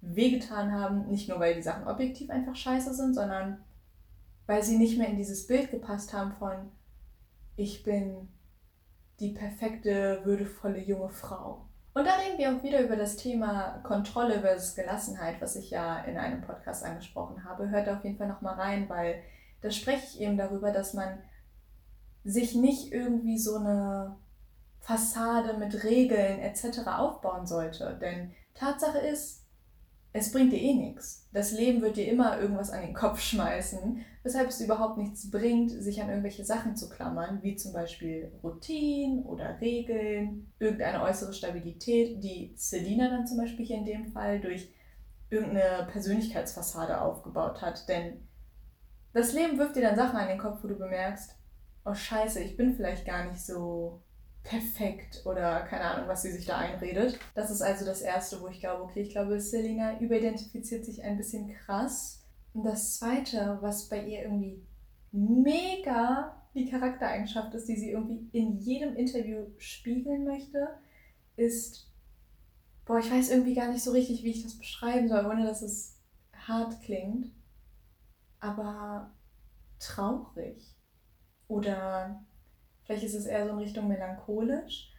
wehgetan 0.00 0.72
haben. 0.72 1.08
Nicht 1.08 1.28
nur, 1.28 1.40
weil 1.40 1.54
die 1.54 1.62
Sachen 1.62 1.88
objektiv 1.88 2.30
einfach 2.30 2.54
scheiße 2.54 2.94
sind, 2.94 3.14
sondern 3.14 3.64
weil 4.46 4.62
sie 4.62 4.78
nicht 4.78 4.98
mehr 4.98 5.08
in 5.08 5.16
dieses 5.16 5.46
Bild 5.46 5.70
gepasst 5.70 6.12
haben 6.12 6.32
von, 6.32 6.70
ich 7.56 7.82
bin 7.82 8.28
die 9.18 9.32
perfekte, 9.32 10.20
würdevolle 10.24 10.80
junge 10.80 11.08
Frau. 11.08 11.67
Und 11.94 12.06
da 12.06 12.14
reden 12.14 12.38
wir 12.38 12.52
auch 12.52 12.62
wieder 12.62 12.80
über 12.80 12.96
das 12.96 13.16
Thema 13.16 13.80
Kontrolle 13.82 14.40
versus 14.40 14.74
Gelassenheit, 14.74 15.40
was 15.40 15.56
ich 15.56 15.70
ja 15.70 15.98
in 16.04 16.16
einem 16.16 16.42
Podcast 16.42 16.84
angesprochen 16.84 17.44
habe. 17.44 17.70
Hört 17.70 17.88
auf 17.88 18.04
jeden 18.04 18.16
Fall 18.16 18.28
nochmal 18.28 18.54
rein, 18.54 18.88
weil 18.88 19.22
da 19.62 19.70
spreche 19.70 20.06
ich 20.06 20.20
eben 20.20 20.36
darüber, 20.36 20.70
dass 20.70 20.94
man 20.94 21.18
sich 22.24 22.54
nicht 22.54 22.92
irgendwie 22.92 23.38
so 23.38 23.56
eine 23.56 24.16
Fassade 24.80 25.54
mit 25.58 25.82
Regeln 25.84 26.38
etc. 26.40 26.86
aufbauen 26.86 27.46
sollte. 27.46 27.98
Denn 28.00 28.32
Tatsache 28.54 28.98
ist, 28.98 29.37
es 30.18 30.32
bringt 30.32 30.52
dir 30.52 30.60
eh 30.60 30.74
nichts. 30.74 31.28
Das 31.32 31.52
Leben 31.52 31.82
wird 31.82 31.96
dir 31.96 32.10
immer 32.10 32.38
irgendwas 32.40 32.70
an 32.70 32.82
den 32.82 32.94
Kopf 32.94 33.20
schmeißen, 33.20 34.04
weshalb 34.22 34.48
es 34.48 34.60
überhaupt 34.60 34.98
nichts 34.98 35.30
bringt, 35.30 35.70
sich 35.70 36.02
an 36.02 36.08
irgendwelche 36.08 36.44
Sachen 36.44 36.76
zu 36.76 36.88
klammern, 36.88 37.38
wie 37.42 37.56
zum 37.56 37.72
Beispiel 37.72 38.32
Routinen 38.42 39.24
oder 39.24 39.60
Regeln, 39.60 40.52
irgendeine 40.58 41.02
äußere 41.02 41.32
Stabilität, 41.32 42.22
die 42.22 42.52
Selina 42.56 43.08
dann 43.08 43.26
zum 43.26 43.38
Beispiel 43.38 43.66
hier 43.66 43.78
in 43.78 43.86
dem 43.86 44.06
Fall 44.08 44.40
durch 44.40 44.72
irgendeine 45.30 45.86
Persönlichkeitsfassade 45.90 47.00
aufgebaut 47.00 47.62
hat. 47.62 47.88
Denn 47.88 48.28
das 49.12 49.32
Leben 49.32 49.58
wirft 49.58 49.76
dir 49.76 49.82
dann 49.82 49.96
Sachen 49.96 50.16
an 50.16 50.28
den 50.28 50.38
Kopf, 50.38 50.62
wo 50.62 50.68
du 50.68 50.76
bemerkst, 50.76 51.34
oh 51.84 51.94
scheiße, 51.94 52.40
ich 52.40 52.56
bin 52.56 52.74
vielleicht 52.74 53.06
gar 53.06 53.24
nicht 53.26 53.44
so 53.44 54.02
perfekt 54.42 55.22
oder 55.26 55.60
keine 55.60 55.84
Ahnung, 55.84 56.08
was 56.08 56.22
sie 56.22 56.32
sich 56.32 56.46
da 56.46 56.58
einredet. 56.58 57.18
Das 57.34 57.50
ist 57.50 57.62
also 57.62 57.84
das 57.84 58.00
Erste, 58.00 58.40
wo 58.40 58.48
ich 58.48 58.60
glaube, 58.60 58.82
okay, 58.84 59.02
ich 59.02 59.10
glaube, 59.10 59.40
Selina 59.40 60.00
überidentifiziert 60.00 60.84
sich 60.84 61.02
ein 61.02 61.16
bisschen 61.16 61.52
krass. 61.52 62.24
Und 62.54 62.64
das 62.64 62.96
Zweite, 62.98 63.58
was 63.60 63.88
bei 63.88 64.04
ihr 64.04 64.22
irgendwie 64.22 64.66
mega 65.12 66.42
die 66.54 66.70
Charaktereigenschaft 66.70 67.54
ist, 67.54 67.68
die 67.68 67.76
sie 67.76 67.90
irgendwie 67.90 68.28
in 68.32 68.58
jedem 68.58 68.96
Interview 68.96 69.46
spiegeln 69.58 70.24
möchte, 70.24 70.68
ist, 71.36 71.90
boah, 72.84 72.98
ich 72.98 73.10
weiß 73.10 73.30
irgendwie 73.30 73.54
gar 73.54 73.70
nicht 73.70 73.82
so 73.82 73.92
richtig, 73.92 74.22
wie 74.24 74.30
ich 74.30 74.42
das 74.42 74.58
beschreiben 74.58 75.08
soll, 75.08 75.26
ohne 75.26 75.44
dass 75.44 75.62
es 75.62 76.00
hart 76.32 76.80
klingt, 76.82 77.30
aber 78.40 79.14
traurig. 79.78 80.74
Oder 81.46 82.24
vielleicht 82.88 83.04
ist 83.04 83.14
es 83.14 83.26
eher 83.26 83.46
so 83.46 83.52
in 83.52 83.58
Richtung 83.58 83.86
melancholisch. 83.86 84.92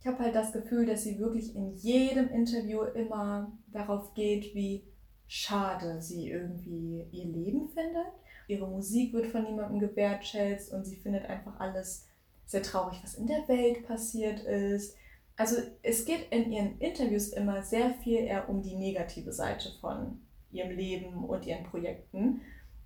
Ich 0.00 0.06
habe 0.06 0.18
halt 0.20 0.34
das 0.34 0.52
Gefühl, 0.52 0.86
dass 0.86 1.02
sie 1.02 1.18
wirklich 1.18 1.54
in 1.54 1.74
jedem 1.74 2.30
Interview 2.30 2.82
immer 2.82 3.52
darauf 3.66 4.14
geht, 4.14 4.54
wie 4.54 4.84
schade 5.26 6.00
sie 6.00 6.30
irgendwie 6.30 7.06
ihr 7.12 7.26
Leben 7.26 7.68
findet 7.68 8.12
ihre 8.52 8.66
Musik 8.66 9.12
wird 9.12 9.26
von 9.26 9.44
niemandem 9.44 9.78
gewertschätzt 9.80 10.72
und 10.72 10.84
sie 10.84 10.96
findet 10.96 11.26
einfach 11.26 11.58
alles 11.58 12.06
sehr 12.46 12.62
traurig, 12.62 12.98
was 13.02 13.14
in 13.14 13.26
der 13.26 13.48
Welt 13.48 13.86
passiert 13.86 14.40
ist. 14.40 14.96
Also 15.36 15.56
es 15.82 16.04
geht 16.04 16.30
in 16.30 16.52
ihren 16.52 16.78
Interviews 16.78 17.28
immer 17.28 17.62
sehr 17.62 17.94
viel 17.94 18.18
eher 18.18 18.48
um 18.48 18.62
die 18.62 18.76
negative 18.76 19.32
Seite 19.32 19.70
von 19.80 20.20
ihrem 20.50 20.72
Leben 20.72 21.24
und 21.24 21.46
ihren 21.46 21.64
Projekten. 21.64 22.42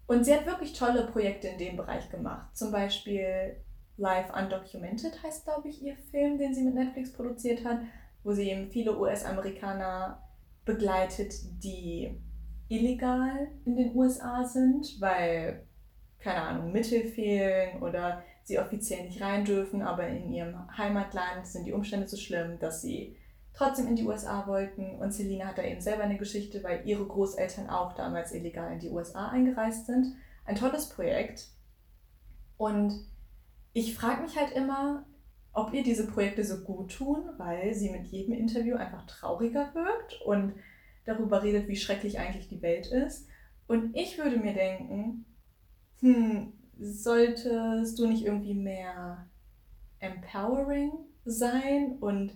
Und 0.07 0.25
sie 0.25 0.33
hat 0.33 0.47
wirklich 0.47 0.73
tolle 0.73 1.09
Projekte 1.09 1.49
in 1.49 1.59
dem 1.59 1.77
Bereich 1.77 2.09
gemacht. 2.11 2.57
Zum 2.57 2.71
Beispiel 2.71 3.57
Live 3.97 4.31
Undocumented 4.35 5.23
heißt, 5.23 5.45
glaube 5.45 5.69
ich, 5.69 5.83
ihr 5.83 5.97
Film, 5.97 6.39
den 6.39 6.55
sie 6.55 6.63
mit 6.63 6.75
Netflix 6.75 7.13
produziert 7.13 7.65
hat, 7.65 7.81
wo 8.23 8.33
sie 8.33 8.51
eben 8.51 8.71
viele 8.71 8.99
US-Amerikaner 8.99 10.23
begleitet, 10.65 11.33
die 11.63 12.21
illegal 12.69 13.49
in 13.65 13.77
den 13.77 13.97
USA 13.97 14.45
sind, 14.45 15.01
weil, 15.01 15.67
keine 16.19 16.43
Ahnung, 16.43 16.73
Mittel 16.73 17.05
fehlen 17.05 17.83
oder 17.83 18.23
sie 18.43 18.59
offiziell 18.59 19.05
nicht 19.05 19.21
rein 19.21 19.45
dürfen, 19.45 19.83
aber 19.83 20.07
in 20.09 20.33
ihrem 20.33 20.77
Heimatland 20.77 21.47
sind 21.47 21.65
die 21.65 21.73
Umstände 21.73 22.09
so 22.09 22.17
schlimm, 22.17 22.59
dass 22.59 22.83
sie 22.83 23.17
trotzdem 23.55 23.89
in 23.89 23.97
die 23.97 24.05
USA 24.05 24.47
wollten. 24.47 24.97
Und 24.97 25.13
Selina 25.13 25.47
hat 25.47 25.59
da 25.59 25.63
eben 25.63 25.81
selber 25.81 26.03
eine 26.03 26.19
Geschichte, 26.19 26.63
weil 26.63 26.87
ihre 26.87 27.07
Großeltern 27.07 27.69
auch 27.71 27.95
damals 27.95 28.33
illegal 28.33 28.73
in 28.73 28.79
die 28.79 28.91
USA 28.91 29.29
eingereist 29.29 29.87
sind. 29.87 30.15
Ein 30.45 30.57
tolles 30.57 30.89
Projekt. 30.89 31.49
Und 32.57 33.07
ich 33.77 33.95
frage 33.95 34.23
mich 34.23 34.39
halt 34.39 34.53
immer, 34.53 35.05
ob 35.53 35.75
ihr 35.75 35.83
diese 35.83 36.07
Projekte 36.07 36.43
so 36.43 36.65
gut 36.65 36.97
tun, 36.97 37.29
weil 37.37 37.75
sie 37.75 37.91
mit 37.91 38.07
jedem 38.07 38.33
Interview 38.33 38.77
einfach 38.77 39.05
trauriger 39.05 39.71
wirkt 39.75 40.19
und 40.25 40.55
darüber 41.05 41.43
redet, 41.43 41.69
wie 41.69 41.77
schrecklich 41.77 42.19
eigentlich 42.19 42.49
die 42.49 42.63
Welt 42.63 42.87
ist. 42.87 43.29
Und 43.67 43.95
ich 43.95 44.17
würde 44.17 44.39
mir 44.39 44.55
denken, 44.55 45.27
hm, 46.01 46.55
solltest 46.81 47.99
du 47.99 48.07
nicht 48.07 48.25
irgendwie 48.25 48.55
mehr 48.55 49.27
empowering 49.99 50.93
sein 51.27 51.99
und 52.01 52.33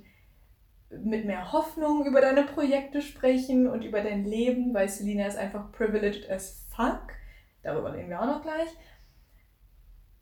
mit 0.90 1.24
mehr 1.24 1.52
Hoffnung 1.52 2.04
über 2.04 2.20
deine 2.20 2.42
Projekte 2.42 3.00
sprechen 3.00 3.66
und 3.66 3.82
über 3.82 4.02
dein 4.02 4.26
Leben, 4.26 4.74
weil 4.74 4.90
Selina 4.90 5.26
ist 5.26 5.38
einfach 5.38 5.72
privileged 5.72 6.28
as 6.28 6.66
fuck. 6.68 7.14
Darüber 7.62 7.94
reden 7.94 8.10
wir 8.10 8.20
auch 8.20 8.26
noch 8.26 8.42
gleich. 8.42 8.68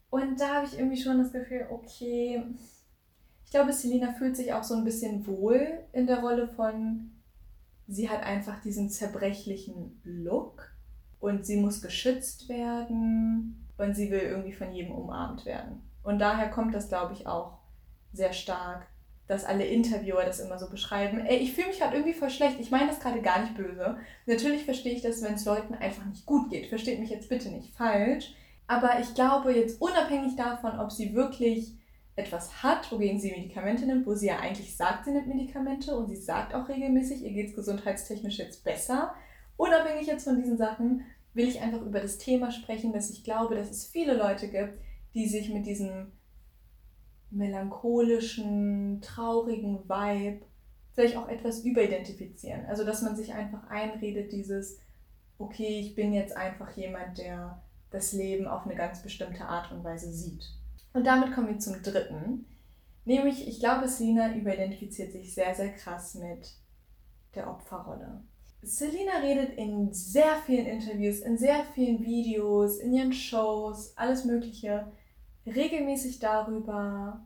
Und 0.09 0.39
da 0.39 0.55
habe 0.55 0.65
ich 0.65 0.77
irgendwie 0.77 1.01
schon 1.01 1.19
das 1.19 1.31
Gefühl, 1.31 1.67
okay, 1.69 2.43
ich 3.45 3.51
glaube, 3.51 3.73
Selina 3.73 4.11
fühlt 4.13 4.35
sich 4.35 4.53
auch 4.53 4.63
so 4.63 4.75
ein 4.75 4.83
bisschen 4.83 5.25
wohl 5.25 5.79
in 5.91 6.07
der 6.07 6.19
Rolle 6.19 6.47
von 6.47 7.11
sie 7.89 8.09
hat 8.09 8.23
einfach 8.23 8.61
diesen 8.61 8.89
zerbrechlichen 8.89 9.99
Look 10.03 10.71
und 11.19 11.45
sie 11.45 11.57
muss 11.57 11.81
geschützt 11.81 12.47
werden 12.47 13.67
und 13.77 13.95
sie 13.95 14.11
will 14.11 14.21
irgendwie 14.21 14.53
von 14.53 14.71
jedem 14.71 14.93
umarmt 14.93 15.45
werden. 15.45 15.81
Und 16.03 16.19
daher 16.19 16.49
kommt 16.49 16.73
das, 16.73 16.87
glaube 16.87 17.13
ich, 17.13 17.27
auch 17.27 17.57
sehr 18.13 18.33
stark, 18.33 18.87
dass 19.27 19.45
alle 19.45 19.65
Interviewer 19.65 20.23
das 20.23 20.39
immer 20.39 20.57
so 20.57 20.69
beschreiben. 20.69 21.19
Ey, 21.19 21.37
ich 21.37 21.53
fühle 21.53 21.67
mich 21.67 21.79
gerade 21.79 21.95
irgendwie 21.95 22.17
voll 22.17 22.29
schlecht. 22.29 22.59
Ich 22.59 22.71
meine 22.71 22.87
das 22.87 22.99
gerade 22.99 23.21
gar 23.21 23.41
nicht 23.41 23.55
böse. 23.55 23.97
Natürlich 24.25 24.65
verstehe 24.65 24.93
ich 24.93 25.01
das, 25.01 25.21
wenn 25.21 25.35
es 25.35 25.45
Leuten 25.45 25.75
einfach 25.75 26.05
nicht 26.05 26.25
gut 26.25 26.49
geht. 26.49 26.67
Versteht 26.67 26.99
mich 26.99 27.09
jetzt 27.09 27.29
bitte 27.29 27.49
nicht 27.49 27.73
falsch. 27.75 28.33
Aber 28.69 28.99
ich 28.99 29.15
glaube 29.15 29.51
jetzt 29.51 29.81
unabhängig 29.81 30.35
davon, 30.35 30.79
ob 30.79 30.91
sie 30.91 31.15
wirklich 31.15 31.75
etwas 32.15 32.61
hat, 32.61 32.91
wogegen 32.91 33.19
sie 33.19 33.31
Medikamente 33.31 33.83
nimmt, 33.87 34.05
wo 34.05 34.13
sie 34.13 34.27
ja 34.27 34.37
eigentlich 34.37 34.77
sagt, 34.77 35.05
sie 35.05 35.11
nimmt 35.11 35.25
Medikamente 35.25 35.97
und 35.97 36.07
sie 36.07 36.17
sagt 36.17 36.53
auch 36.53 36.69
regelmäßig, 36.69 37.23
ihr 37.23 37.31
geht 37.31 37.49
es 37.49 37.55
gesundheitstechnisch 37.55 38.37
jetzt 38.37 38.63
besser. 38.63 39.15
Unabhängig 39.57 40.05
jetzt 40.05 40.25
von 40.25 40.35
diesen 40.35 40.55
Sachen 40.55 41.01
will 41.33 41.47
ich 41.47 41.61
einfach 41.61 41.81
über 41.81 41.99
das 41.99 42.19
Thema 42.19 42.51
sprechen, 42.51 42.93
dass 42.93 43.09
ich 43.09 43.23
glaube, 43.23 43.55
dass 43.55 43.71
es 43.71 43.87
viele 43.87 44.15
Leute 44.15 44.49
gibt, 44.49 44.77
die 45.15 45.27
sich 45.27 45.51
mit 45.51 45.65
diesem 45.65 46.11
melancholischen, 47.31 49.01
traurigen 49.01 49.89
Vibe 49.89 50.45
vielleicht 50.93 51.17
auch 51.17 51.27
etwas 51.27 51.61
überidentifizieren. 51.61 52.67
Also 52.67 52.83
dass 52.83 53.01
man 53.01 53.15
sich 53.15 53.33
einfach 53.33 53.67
einredet, 53.67 54.31
dieses, 54.31 54.77
okay, 55.39 55.79
ich 55.79 55.95
bin 55.95 56.13
jetzt 56.13 56.37
einfach 56.37 56.77
jemand, 56.77 57.17
der 57.17 57.63
das 57.91 58.13
Leben 58.13 58.47
auf 58.47 58.65
eine 58.65 58.75
ganz 58.75 59.01
bestimmte 59.01 59.45
Art 59.45 59.71
und 59.71 59.83
Weise 59.83 60.11
sieht. 60.11 60.45
Und 60.93 61.05
damit 61.05 61.33
kommen 61.33 61.47
wir 61.47 61.59
zum 61.59 61.81
dritten. 61.81 62.45
Nämlich, 63.05 63.47
ich 63.47 63.59
glaube, 63.59 63.87
Selina 63.87 64.35
überidentifiziert 64.35 65.11
sich 65.11 65.33
sehr, 65.33 65.55
sehr 65.55 65.73
krass 65.73 66.15
mit 66.15 66.53
der 67.35 67.49
Opferrolle. 67.49 68.21
Selina 68.61 69.19
redet 69.21 69.57
in 69.57 69.93
sehr 69.93 70.35
vielen 70.45 70.65
Interviews, 70.65 71.19
in 71.19 71.37
sehr 71.37 71.63
vielen 71.73 72.03
Videos, 72.03 72.77
in 72.77 72.93
ihren 72.93 73.13
Shows, 73.13 73.93
alles 73.95 74.25
Mögliche, 74.25 74.91
regelmäßig 75.45 76.19
darüber, 76.19 77.23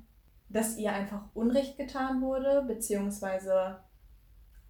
dass 0.49 0.77
ihr 0.77 0.93
einfach 0.93 1.23
Unrecht 1.33 1.77
getan 1.77 2.21
wurde, 2.21 2.63
beziehungsweise 2.67 3.79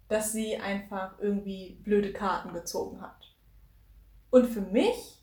dass 0.08 0.32
sie 0.32 0.56
einfach 0.56 1.18
irgendwie 1.18 1.80
blöde 1.82 2.12
Karten 2.12 2.52
gezogen 2.52 3.00
hat. 3.00 3.34
Und 4.30 4.46
für 4.46 4.60
mich 4.60 5.22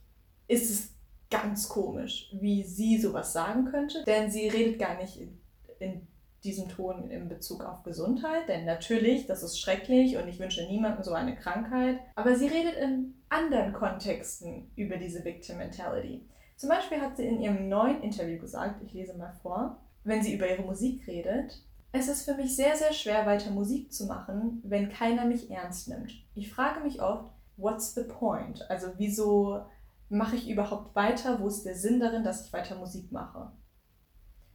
ist 0.51 0.69
es 0.69 0.93
ganz 1.29 1.69
komisch, 1.69 2.29
wie 2.33 2.63
sie 2.63 2.97
sowas 2.99 3.31
sagen 3.31 3.65
könnte, 3.65 4.03
denn 4.05 4.29
sie 4.29 4.49
redet 4.49 4.79
gar 4.79 4.97
nicht 4.97 5.17
in, 5.19 5.39
in 5.79 6.07
diesem 6.43 6.67
Ton 6.67 7.09
in 7.09 7.29
Bezug 7.29 7.63
auf 7.63 7.83
Gesundheit, 7.83 8.49
denn 8.49 8.65
natürlich, 8.65 9.27
das 9.27 9.43
ist 9.43 9.59
schrecklich 9.59 10.17
und 10.17 10.27
ich 10.27 10.39
wünsche 10.39 10.67
niemandem 10.67 11.03
so 11.03 11.13
eine 11.13 11.35
Krankheit, 11.35 11.99
aber 12.15 12.35
sie 12.35 12.47
redet 12.47 12.75
in 12.75 13.13
anderen 13.29 13.71
Kontexten 13.71 14.71
über 14.75 14.97
diese 14.97 15.23
Victim 15.23 15.57
Mentality. 15.57 16.25
Zum 16.57 16.69
Beispiel 16.69 16.99
hat 16.99 17.15
sie 17.15 17.27
in 17.27 17.41
ihrem 17.41 17.69
neuen 17.69 18.01
Interview 18.01 18.39
gesagt, 18.39 18.83
ich 18.83 18.93
lese 18.93 19.17
mal 19.17 19.33
vor, 19.41 19.79
wenn 20.03 20.21
sie 20.21 20.33
über 20.35 20.49
ihre 20.49 20.63
Musik 20.63 21.07
redet, 21.07 21.63
es 21.93 22.07
ist 22.07 22.23
für 22.23 22.35
mich 22.35 22.55
sehr, 22.55 22.75
sehr 22.75 22.93
schwer, 22.93 23.25
weiter 23.25 23.51
Musik 23.51 23.91
zu 23.91 24.05
machen, 24.05 24.61
wenn 24.63 24.89
keiner 24.89 25.25
mich 25.25 25.49
ernst 25.51 25.87
nimmt. 25.87 26.11
Ich 26.35 26.51
frage 26.51 26.81
mich 26.81 27.01
oft, 27.01 27.31
what's 27.57 27.93
the 27.93 28.03
point? 28.03 28.69
Also 28.69 28.87
wieso 28.97 29.65
mache 30.11 30.35
ich 30.35 30.49
überhaupt 30.49 30.95
weiter? 30.95 31.39
Wo 31.39 31.47
ist 31.47 31.63
der 31.63 31.75
Sinn 31.75 31.99
darin, 31.99 32.23
dass 32.23 32.45
ich 32.45 32.53
weiter 32.53 32.75
Musik 32.75 33.11
mache? 33.11 33.51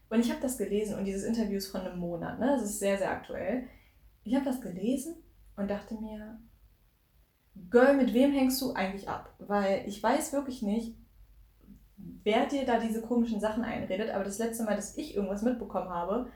Und 0.08 0.20
ich 0.20 0.30
habe 0.30 0.40
das 0.40 0.58
gelesen 0.58 0.98
und 0.98 1.04
dieses 1.04 1.24
Interview 1.24 1.56
ist 1.56 1.68
von 1.68 1.80
einem 1.80 1.98
Monat, 1.98 2.38
ne? 2.38 2.46
das 2.46 2.62
ist 2.62 2.78
sehr, 2.78 2.96
sehr 2.98 3.10
aktuell. 3.10 3.66
Ich 4.22 4.34
habe 4.34 4.44
das 4.44 4.60
gelesen 4.60 5.16
und 5.56 5.68
dachte 5.68 5.94
mir, 5.94 6.38
Girl, 7.70 7.96
mit 7.96 8.12
wem 8.12 8.32
hängst 8.32 8.60
du 8.60 8.74
eigentlich 8.74 9.08
ab? 9.08 9.34
Weil 9.38 9.82
ich 9.86 10.00
weiß 10.02 10.34
wirklich 10.34 10.62
nicht, 10.62 10.94
wer 11.96 12.46
dir 12.46 12.66
da 12.66 12.78
diese 12.78 13.00
komischen 13.00 13.40
Sachen 13.40 13.64
einredet, 13.64 14.10
aber 14.10 14.24
das 14.24 14.38
letzte 14.38 14.64
Mal, 14.64 14.76
dass 14.76 14.96
ich 14.98 15.16
irgendwas 15.16 15.42
mitbekommen 15.42 15.88
habe, 15.88 16.30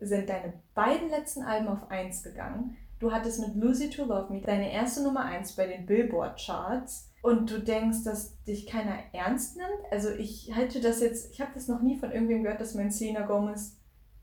sind 0.00 0.28
deine 0.28 0.52
beiden 0.74 1.08
letzten 1.08 1.42
Alben 1.42 1.68
auf 1.68 1.90
1 1.90 2.22
gegangen. 2.22 2.76
Du 2.98 3.10
hattest 3.10 3.40
mit 3.40 3.56
Lucy 3.56 3.88
to 3.88 4.04
Love 4.04 4.32
Me 4.32 4.42
deine 4.42 4.70
erste 4.70 5.02
Nummer 5.02 5.24
1 5.24 5.56
bei 5.56 5.66
den 5.66 5.86
Billboard 5.86 6.38
Charts 6.38 7.09
und 7.22 7.50
du 7.50 7.60
denkst, 7.60 8.04
dass 8.04 8.42
dich 8.44 8.66
keiner 8.66 8.96
ernst 9.12 9.56
nimmt. 9.56 9.92
Also 9.92 10.10
ich 10.10 10.52
halte 10.54 10.80
das 10.80 11.00
jetzt, 11.00 11.32
ich 11.32 11.40
habe 11.40 11.52
das 11.54 11.68
noch 11.68 11.82
nie 11.82 11.98
von 11.98 12.12
irgendwem 12.12 12.42
gehört, 12.42 12.60
dass 12.60 12.74
man 12.74 12.90
Selena 12.90 13.26
Gomez 13.26 13.76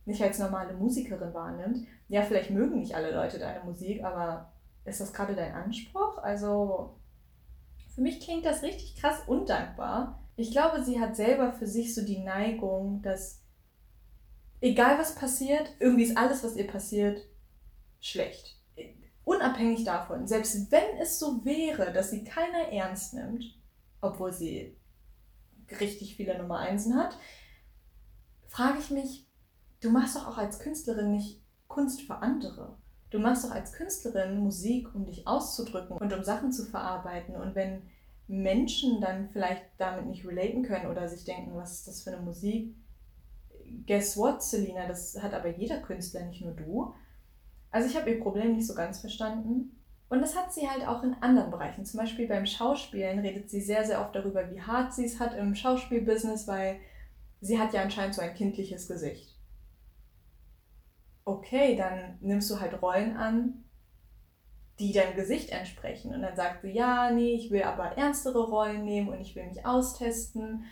nicht 0.05 0.21
als 0.21 0.39
normale 0.39 0.73
Musikerin 0.73 1.33
wahrnimmt. 1.33 1.85
Ja, 2.07 2.23
vielleicht 2.23 2.49
mögen 2.49 2.79
nicht 2.79 2.95
alle 2.95 3.11
Leute 3.11 3.39
deine 3.39 3.63
Musik, 3.63 4.03
aber 4.03 4.51
ist 4.85 5.01
das 5.01 5.13
gerade 5.13 5.35
dein 5.35 5.53
Anspruch? 5.53 6.17
Also 6.19 6.95
für 7.93 8.01
mich 8.01 8.19
klingt 8.19 8.45
das 8.45 8.63
richtig 8.63 8.95
krass 8.95 9.21
undankbar. 9.27 10.23
Ich 10.35 10.51
glaube, 10.51 10.83
sie 10.83 10.99
hat 10.99 11.15
selber 11.15 11.51
für 11.51 11.67
sich 11.67 11.93
so 11.93 12.03
die 12.05 12.19
Neigung, 12.19 13.01
dass 13.01 13.41
egal 14.61 14.97
was 14.97 15.15
passiert, 15.15 15.73
irgendwie 15.79 16.03
ist 16.03 16.17
alles, 16.17 16.43
was 16.43 16.55
ihr 16.55 16.67
passiert, 16.67 17.21
schlecht 17.99 18.56
unabhängig 19.27 19.83
davon, 19.83 20.25
selbst 20.25 20.71
wenn 20.71 21.01
es 21.01 21.19
so 21.19 21.43
wäre, 21.43 21.91
dass 21.91 22.11
sie 22.11 22.23
keiner 22.23 22.71
ernst 22.71 23.13
nimmt, 23.13 23.43
obwohl 23.99 24.31
sie 24.31 24.77
richtig 25.81 26.15
viele 26.15 26.37
Nummer 26.37 26.59
Einsen 26.59 26.95
hat, 26.95 27.17
frage 28.47 28.79
ich 28.79 28.89
mich, 28.89 29.27
du 29.81 29.91
machst 29.91 30.15
doch 30.15 30.27
auch 30.27 30.37
als 30.37 30.59
Künstlerin 30.59 31.11
nicht 31.11 31.43
Kunst 31.67 32.03
für 32.03 32.15
andere. 32.15 32.77
Du 33.09 33.19
machst 33.19 33.43
doch 33.43 33.51
als 33.51 33.73
Künstlerin 33.73 34.39
Musik, 34.39 34.95
um 34.95 35.05
dich 35.05 35.27
auszudrücken 35.27 35.97
und 35.97 36.13
um 36.13 36.23
Sachen 36.23 36.53
zu 36.53 36.63
verarbeiten. 36.63 37.35
Und 37.35 37.53
wenn 37.53 37.81
Menschen 38.27 39.01
dann 39.01 39.29
vielleicht 39.29 39.65
damit 39.77 40.05
nicht 40.05 40.25
relaten 40.25 40.63
können 40.63 40.89
oder 40.89 41.09
sich 41.09 41.25
denken, 41.25 41.53
was 41.53 41.73
ist 41.73 41.87
das 41.89 42.01
für 42.01 42.13
eine 42.13 42.21
Musik? 42.21 42.73
Guess 43.85 44.15
what, 44.15 44.41
Selina? 44.41 44.87
Das 44.87 45.21
hat 45.21 45.33
aber 45.33 45.49
jeder 45.49 45.81
Künstler, 45.81 46.23
nicht 46.23 46.41
nur 46.41 46.53
du. 46.53 46.93
Also 47.71 47.89
ich 47.89 47.95
habe 47.95 48.09
ihr 48.09 48.19
Problem 48.19 48.55
nicht 48.55 48.67
so 48.67 48.75
ganz 48.75 48.99
verstanden. 48.99 49.77
Und 50.09 50.21
das 50.21 50.35
hat 50.37 50.53
sie 50.53 50.69
halt 50.69 50.87
auch 50.87 51.03
in 51.03 51.15
anderen 51.15 51.51
Bereichen. 51.51 51.85
Zum 51.85 51.99
Beispiel 51.99 52.27
beim 52.27 52.45
Schauspielen 52.45 53.19
redet 53.19 53.49
sie 53.49 53.59
sehr, 53.59 53.85
sehr 53.85 54.01
oft 54.01 54.15
darüber, 54.15 54.49
wie 54.51 54.61
hart 54.61 54.93
sie 54.93 55.05
es 55.05 55.19
hat 55.19 55.35
im 55.35 55.53
Schauspielbusiness, 55.53 56.47
weil 56.47 56.79
sie 57.41 57.59
hat 57.59 57.73
ja 57.73 57.81
anscheinend 57.81 58.15
so 58.15 58.21
ein 58.21 58.33
kindliches 58.33 58.87
Gesicht. 58.87 59.35
Okay, 61.25 61.75
dann 61.75 62.17
nimmst 62.21 62.49
du 62.49 62.61
halt 62.61 62.81
Rollen 62.81 63.17
an, 63.17 63.65
die 64.79 64.93
deinem 64.93 65.15
Gesicht 65.15 65.49
entsprechen. 65.49 66.13
Und 66.13 66.21
dann 66.21 66.37
sagt 66.37 66.61
sie, 66.61 66.71
ja, 66.71 67.11
nee, 67.11 67.33
ich 67.33 67.51
will 67.51 67.63
aber 67.63 67.97
ernstere 67.97 68.47
Rollen 68.47 68.85
nehmen 68.85 69.09
und 69.09 69.19
ich 69.19 69.35
will 69.35 69.45
mich 69.45 69.65
austesten. 69.65 70.63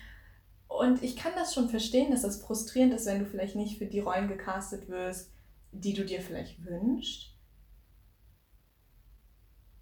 Und 0.69 1.03
ich 1.03 1.17
kann 1.17 1.34
das 1.36 1.53
schon 1.53 1.67
verstehen, 1.67 2.12
dass 2.12 2.21
das 2.21 2.41
frustrierend 2.41 2.93
ist, 2.93 3.05
wenn 3.05 3.19
du 3.19 3.25
vielleicht 3.25 3.58
nicht 3.58 3.77
für 3.77 3.86
die 3.86 3.99
Rollen 3.99 4.29
gecastet 4.29 4.88
wirst, 4.88 5.35
die 5.81 5.93
du 5.93 6.05
dir 6.05 6.21
vielleicht 6.21 6.63
wünschst. 6.65 7.33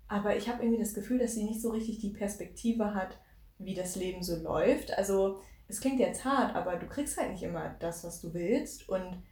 Aber 0.07 0.35
ich 0.35 0.47
habe 0.47 0.63
irgendwie 0.63 0.81
das 0.81 0.93
Gefühl, 0.93 1.19
dass 1.19 1.33
sie 1.33 1.43
nicht 1.43 1.61
so 1.61 1.71
richtig 1.71 1.99
die 1.99 2.11
Perspektive 2.11 2.93
hat, 2.93 3.17
wie 3.57 3.73
das 3.73 3.95
Leben 3.95 4.21
so 4.21 4.35
läuft. 4.35 4.95
Also 4.97 5.39
es 5.67 5.81
klingt 5.81 5.99
jetzt 5.99 6.23
hart, 6.25 6.55
aber 6.55 6.75
du 6.75 6.87
kriegst 6.87 7.17
halt 7.17 7.31
nicht 7.31 7.43
immer 7.43 7.75
das, 7.79 8.03
was 8.03 8.21
du 8.21 8.33
willst. 8.33 8.87
Und 8.89 9.23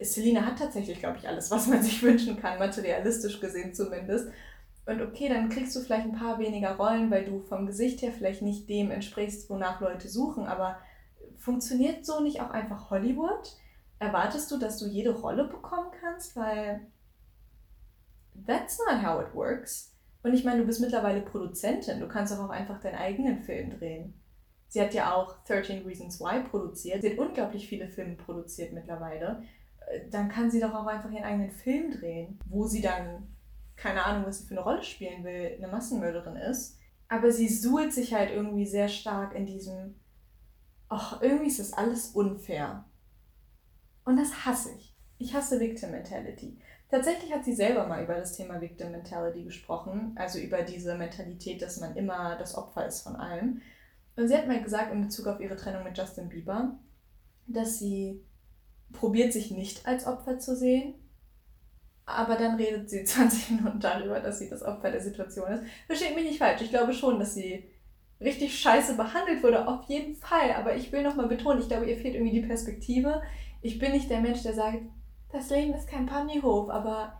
Selina 0.00 0.44
hat 0.44 0.58
tatsächlich, 0.58 0.98
glaube 0.98 1.18
ich, 1.18 1.28
alles, 1.28 1.50
was 1.50 1.66
man 1.66 1.82
sich 1.84 2.02
wünschen 2.02 2.40
kann, 2.40 2.58
materialistisch 2.58 3.40
gesehen 3.40 3.74
zumindest. 3.74 4.28
Und 4.86 5.00
okay, 5.00 5.28
dann 5.28 5.48
kriegst 5.48 5.74
du 5.76 5.80
vielleicht 5.80 6.06
ein 6.06 6.18
paar 6.18 6.38
weniger 6.38 6.76
Rollen, 6.76 7.10
weil 7.10 7.24
du 7.24 7.40
vom 7.40 7.66
Gesicht 7.66 8.02
her 8.02 8.12
vielleicht 8.12 8.42
nicht 8.42 8.68
dem 8.68 8.90
entsprichst, 8.90 9.48
wonach 9.48 9.80
Leute 9.80 10.08
suchen. 10.08 10.46
Aber 10.46 10.78
funktioniert 11.38 12.04
so 12.04 12.20
nicht 12.20 12.40
auch 12.40 12.50
einfach 12.50 12.90
Hollywood? 12.90 13.56
Erwartest 13.98 14.50
du, 14.50 14.58
dass 14.58 14.78
du 14.78 14.86
jede 14.86 15.10
Rolle 15.10 15.44
bekommen 15.44 15.90
kannst? 16.00 16.36
Weil 16.36 16.86
that's 18.46 18.78
not 18.78 19.02
how 19.02 19.22
it 19.22 19.34
works. 19.34 19.92
Und 20.22 20.34
ich 20.34 20.44
meine, 20.44 20.60
du 20.60 20.66
bist 20.66 20.80
mittlerweile 20.80 21.20
Produzentin. 21.20 22.00
Du 22.00 22.08
kannst 22.08 22.32
doch 22.32 22.42
auch 22.42 22.50
einfach 22.50 22.80
deinen 22.80 22.96
eigenen 22.96 23.42
Film 23.42 23.70
drehen. 23.70 24.14
Sie 24.68 24.80
hat 24.80 24.94
ja 24.94 25.14
auch 25.14 25.36
13 25.44 25.86
Reasons 25.86 26.18
Why 26.20 26.40
produziert. 26.42 27.02
Sie 27.02 27.10
hat 27.10 27.18
unglaublich 27.18 27.68
viele 27.68 27.88
Filme 27.88 28.16
produziert 28.16 28.72
mittlerweile. 28.72 29.44
Äh, 29.86 30.08
dann 30.10 30.28
kann 30.28 30.50
sie 30.50 30.60
doch 30.60 30.74
auch 30.74 30.86
einfach 30.86 31.10
ihren 31.10 31.24
eigenen 31.24 31.50
Film 31.50 31.92
drehen, 31.92 32.38
wo 32.46 32.66
sie 32.66 32.80
dann, 32.80 33.28
keine 33.76 34.04
Ahnung, 34.04 34.26
was 34.26 34.40
sie 34.40 34.46
für 34.46 34.54
eine 34.54 34.64
Rolle 34.64 34.82
spielen 34.82 35.22
will, 35.24 35.56
eine 35.56 35.68
Massenmörderin 35.68 36.36
ist. 36.36 36.78
Aber 37.08 37.30
sie 37.30 37.48
suhlt 37.48 37.92
sich 37.92 38.14
halt 38.14 38.30
irgendwie 38.30 38.66
sehr 38.66 38.88
stark 38.88 39.34
in 39.34 39.46
diesem, 39.46 39.94
ach, 40.88 41.20
irgendwie 41.22 41.48
ist 41.48 41.60
das 41.60 41.72
alles 41.72 42.08
unfair. 42.08 42.84
Und 44.04 44.16
das 44.16 44.44
hasse 44.44 44.70
ich. 44.76 44.94
Ich 45.18 45.34
hasse 45.34 45.60
Victim 45.60 45.92
Mentality. 45.92 46.58
Tatsächlich 46.90 47.32
hat 47.32 47.44
sie 47.44 47.54
selber 47.54 47.86
mal 47.86 48.04
über 48.04 48.14
das 48.14 48.36
Thema 48.36 48.60
Victim 48.60 48.90
Mentality 48.90 49.44
gesprochen, 49.44 50.12
also 50.16 50.38
über 50.38 50.62
diese 50.62 50.96
Mentalität, 50.96 51.62
dass 51.62 51.80
man 51.80 51.96
immer 51.96 52.36
das 52.36 52.54
Opfer 52.54 52.86
ist 52.86 53.02
von 53.02 53.16
allem. 53.16 53.62
Und 54.16 54.28
sie 54.28 54.36
hat 54.36 54.46
mal 54.46 54.62
gesagt 54.62 54.92
in 54.92 55.02
Bezug 55.02 55.26
auf 55.26 55.40
ihre 55.40 55.56
Trennung 55.56 55.82
mit 55.82 55.96
Justin 55.96 56.28
Bieber, 56.28 56.78
dass 57.46 57.78
sie 57.78 58.22
probiert 58.92 59.32
sich 59.32 59.50
nicht 59.50 59.86
als 59.86 60.06
Opfer 60.06 60.38
zu 60.38 60.54
sehen, 60.54 60.94
aber 62.06 62.36
dann 62.36 62.56
redet 62.56 62.88
sie 62.90 63.04
20 63.04 63.50
Minuten 63.50 63.80
darüber, 63.80 64.20
dass 64.20 64.38
sie 64.38 64.48
das 64.48 64.62
Opfer 64.62 64.90
der 64.90 65.00
Situation 65.00 65.50
ist. 65.52 65.64
Versteht 65.86 66.14
mich 66.14 66.24
nicht 66.24 66.38
falsch, 66.38 66.62
ich 66.62 66.70
glaube 66.70 66.92
schon, 66.92 67.18
dass 67.18 67.34
sie 67.34 67.68
richtig 68.20 68.58
scheiße 68.58 68.96
behandelt 68.96 69.42
wurde, 69.42 69.66
auf 69.66 69.84
jeden 69.88 70.14
Fall. 70.14 70.52
Aber 70.52 70.76
ich 70.76 70.92
will 70.92 71.02
nochmal 71.02 71.26
betonen, 71.28 71.60
ich 71.60 71.68
glaube, 71.68 71.90
ihr 71.90 71.96
fehlt 71.96 72.14
irgendwie 72.14 72.40
die 72.40 72.46
Perspektive. 72.46 73.22
Ich 73.64 73.78
bin 73.78 73.92
nicht 73.92 74.10
der 74.10 74.20
Mensch, 74.20 74.42
der 74.42 74.52
sagt, 74.52 74.82
das 75.32 75.48
Leben 75.48 75.72
ist 75.72 75.88
kein 75.88 76.04
Ponyhof, 76.04 76.68
aber 76.68 77.14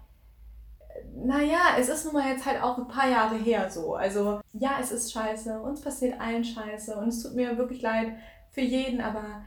naja, 1.16 1.76
es 1.78 1.88
ist 1.88 2.04
nun 2.04 2.12
mal 2.12 2.28
jetzt 2.28 2.44
halt 2.44 2.62
auch 2.62 2.76
ein 2.76 2.86
paar 2.86 3.08
Jahre 3.08 3.36
her 3.36 3.70
so. 3.70 3.94
Also 3.94 4.40
ja, 4.52 4.76
es 4.78 4.92
ist 4.92 5.10
scheiße, 5.10 5.58
uns 5.58 5.80
passiert 5.80 6.20
allen 6.20 6.44
scheiße 6.44 6.96
und 6.96 7.08
es 7.08 7.22
tut 7.22 7.34
mir 7.34 7.56
wirklich 7.56 7.80
leid 7.80 8.12
für 8.50 8.60
jeden, 8.60 9.00
aber 9.00 9.46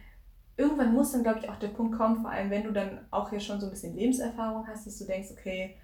irgendwann 0.58 0.92
muss 0.92 1.12
dann, 1.12 1.22
glaube 1.22 1.38
ich, 1.38 1.50
auch 1.50 1.60
der 1.60 1.68
Punkt 1.68 1.96
kommen, 1.96 2.22
vor 2.22 2.32
allem 2.32 2.50
wenn 2.50 2.64
du 2.64 2.72
dann 2.72 3.06
auch 3.12 3.30
hier 3.30 3.42
schon 3.42 3.60
so 3.60 3.68
ein 3.68 3.72
bisschen 3.72 3.96
Lebenserfahrung 3.96 4.68
hast, 4.68 4.88
dass 4.88 4.98
du 4.98 5.06
denkst, 5.06 5.30
okay, 5.32 5.78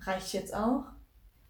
reicht 0.00 0.32
jetzt 0.32 0.52
auch? 0.52 0.86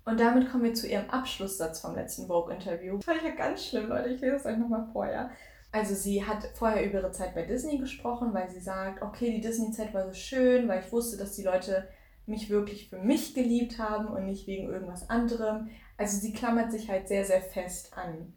Und 0.04 0.20
damit 0.20 0.50
kommen 0.50 0.64
wir 0.64 0.74
zu 0.74 0.86
ihrem 0.86 1.08
Abschlusssatz 1.08 1.80
vom 1.80 1.94
letzten 1.94 2.26
Vogue-Interview. 2.26 2.98
Das 2.98 3.06
war 3.06 3.24
ja 3.24 3.34
ganz 3.34 3.64
schlimm, 3.64 3.88
Leute. 3.88 4.10
Ich 4.10 4.20
lese 4.20 4.36
es 4.36 4.44
euch 4.44 4.58
nochmal 4.58 4.86
vor, 4.92 5.06
ja. 5.10 5.30
Also 5.70 5.94
sie 5.94 6.24
hat 6.24 6.48
vorher 6.54 6.84
über 6.84 7.00
ihre 7.00 7.12
Zeit 7.12 7.34
bei 7.34 7.42
Disney 7.42 7.78
gesprochen, 7.78 8.32
weil 8.32 8.48
sie 8.50 8.60
sagt, 8.60 9.02
okay, 9.02 9.30
die 9.30 9.40
Disney-Zeit 9.40 9.92
war 9.92 10.06
so 10.06 10.14
schön, 10.14 10.66
weil 10.66 10.80
ich 10.80 10.90
wusste, 10.92 11.16
dass 11.18 11.36
die 11.36 11.42
Leute 11.42 11.88
mich 12.26 12.50
wirklich 12.50 12.88
für 12.88 12.98
mich 12.98 13.34
geliebt 13.34 13.78
haben 13.78 14.08
und 14.08 14.24
nicht 14.24 14.46
wegen 14.46 14.68
irgendwas 14.68 15.08
anderem. 15.10 15.68
Also 15.96 16.18
sie 16.18 16.32
klammert 16.32 16.72
sich 16.72 16.88
halt 16.88 17.08
sehr, 17.08 17.24
sehr 17.24 17.42
fest 17.42 17.96
an 17.96 18.32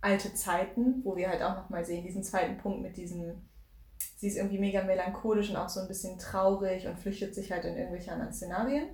alte 0.00 0.34
Zeiten, 0.34 1.04
wo 1.04 1.16
wir 1.16 1.28
halt 1.28 1.42
auch 1.42 1.56
nochmal 1.56 1.84
sehen, 1.84 2.04
diesen 2.04 2.22
zweiten 2.22 2.58
Punkt 2.58 2.82
mit 2.82 2.96
diesem, 2.96 3.42
sie 4.16 4.28
ist 4.28 4.36
irgendwie 4.36 4.58
mega 4.58 4.82
melancholisch 4.82 5.50
und 5.50 5.56
auch 5.56 5.68
so 5.68 5.80
ein 5.80 5.88
bisschen 5.88 6.18
traurig 6.18 6.86
und 6.86 6.98
flüchtet 6.98 7.34
sich 7.34 7.50
halt 7.50 7.64
in 7.64 7.76
irgendwelche 7.76 8.12
anderen 8.12 8.32
Szenarien. 8.32 8.88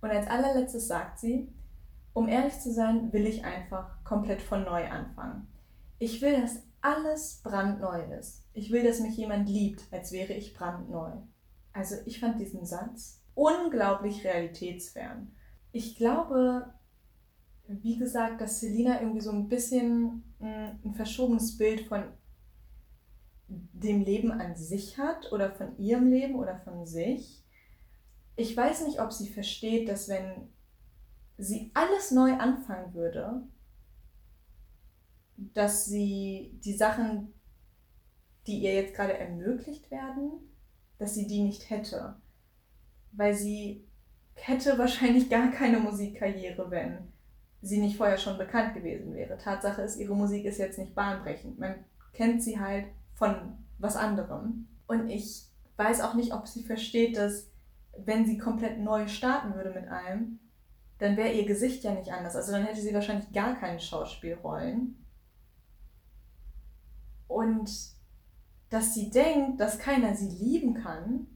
Und 0.00 0.10
als 0.10 0.28
allerletztes 0.28 0.86
sagt 0.86 1.18
sie, 1.18 1.52
um 2.12 2.28
ehrlich 2.28 2.58
zu 2.58 2.72
sein, 2.72 3.12
will 3.12 3.26
ich 3.26 3.44
einfach 3.44 4.02
komplett 4.04 4.42
von 4.42 4.64
neu 4.64 4.86
anfangen. 4.88 5.46
Ich 5.98 6.20
will, 6.20 6.40
dass 6.40 6.62
alles 6.80 7.40
brandneu 7.42 8.02
ist. 8.18 8.44
Ich 8.52 8.70
will, 8.70 8.84
dass 8.84 9.00
mich 9.00 9.16
jemand 9.16 9.48
liebt, 9.48 9.82
als 9.90 10.12
wäre 10.12 10.32
ich 10.32 10.54
brandneu. 10.54 11.12
Also 11.72 11.96
ich 12.06 12.20
fand 12.20 12.40
diesen 12.40 12.64
Satz 12.64 13.22
unglaublich 13.34 14.24
realitätsfern. 14.24 15.32
Ich 15.72 15.96
glaube, 15.96 16.72
wie 17.68 17.98
gesagt, 17.98 18.40
dass 18.40 18.60
Selina 18.60 19.00
irgendwie 19.00 19.20
so 19.20 19.30
ein 19.30 19.48
bisschen 19.48 20.24
hm, 20.40 20.78
ein 20.84 20.94
verschobenes 20.94 21.56
Bild 21.56 21.82
von 21.82 22.04
dem 23.48 24.02
Leben 24.02 24.32
an 24.32 24.56
sich 24.56 24.98
hat 24.98 25.32
oder 25.32 25.50
von 25.50 25.78
ihrem 25.78 26.08
Leben 26.08 26.34
oder 26.34 26.58
von 26.58 26.86
sich. 26.86 27.44
Ich 28.36 28.56
weiß 28.56 28.86
nicht, 28.86 29.00
ob 29.00 29.12
sie 29.12 29.28
versteht, 29.28 29.88
dass 29.88 30.08
wenn 30.08 30.48
sie 31.38 31.70
alles 31.74 32.10
neu 32.10 32.32
anfangen 32.32 32.94
würde, 32.94 33.42
dass 35.38 35.86
sie 35.86 36.58
die 36.64 36.74
Sachen, 36.74 37.32
die 38.46 38.58
ihr 38.58 38.74
jetzt 38.74 38.94
gerade 38.94 39.16
ermöglicht 39.16 39.90
werden, 39.90 40.32
dass 40.98 41.14
sie 41.14 41.26
die 41.26 41.42
nicht 41.42 41.70
hätte. 41.70 42.16
Weil 43.12 43.34
sie 43.34 43.86
hätte 44.34 44.78
wahrscheinlich 44.78 45.30
gar 45.30 45.50
keine 45.50 45.78
Musikkarriere, 45.78 46.70
wenn 46.70 47.12
sie 47.62 47.80
nicht 47.80 47.96
vorher 47.96 48.18
schon 48.18 48.38
bekannt 48.38 48.74
gewesen 48.74 49.14
wäre. 49.14 49.38
Tatsache 49.38 49.82
ist, 49.82 49.96
ihre 49.98 50.14
Musik 50.14 50.44
ist 50.44 50.58
jetzt 50.58 50.78
nicht 50.78 50.94
bahnbrechend. 50.94 51.58
Man 51.58 51.84
kennt 52.12 52.42
sie 52.42 52.58
halt 52.58 52.86
von 53.14 53.58
was 53.78 53.96
anderem. 53.96 54.68
Und 54.86 55.08
ich 55.08 55.44
weiß 55.76 56.00
auch 56.00 56.14
nicht, 56.14 56.32
ob 56.32 56.48
sie 56.48 56.62
versteht, 56.62 57.16
dass 57.16 57.48
wenn 57.96 58.26
sie 58.26 58.38
komplett 58.38 58.78
neu 58.78 59.08
starten 59.08 59.54
würde 59.54 59.70
mit 59.70 59.88
allem, 59.88 60.38
dann 60.98 61.16
wäre 61.16 61.32
ihr 61.32 61.46
Gesicht 61.46 61.84
ja 61.84 61.92
nicht 61.92 62.12
anders. 62.12 62.34
Also 62.34 62.52
dann 62.52 62.64
hätte 62.64 62.80
sie 62.80 62.94
wahrscheinlich 62.94 63.32
gar 63.32 63.54
keine 63.56 63.80
Schauspielrollen. 63.80 65.04
Und 67.28 67.70
dass 68.70 68.94
sie 68.94 69.10
denkt, 69.10 69.60
dass 69.60 69.78
keiner 69.78 70.14
sie 70.14 70.28
lieben 70.28 70.74
kann, 70.74 71.26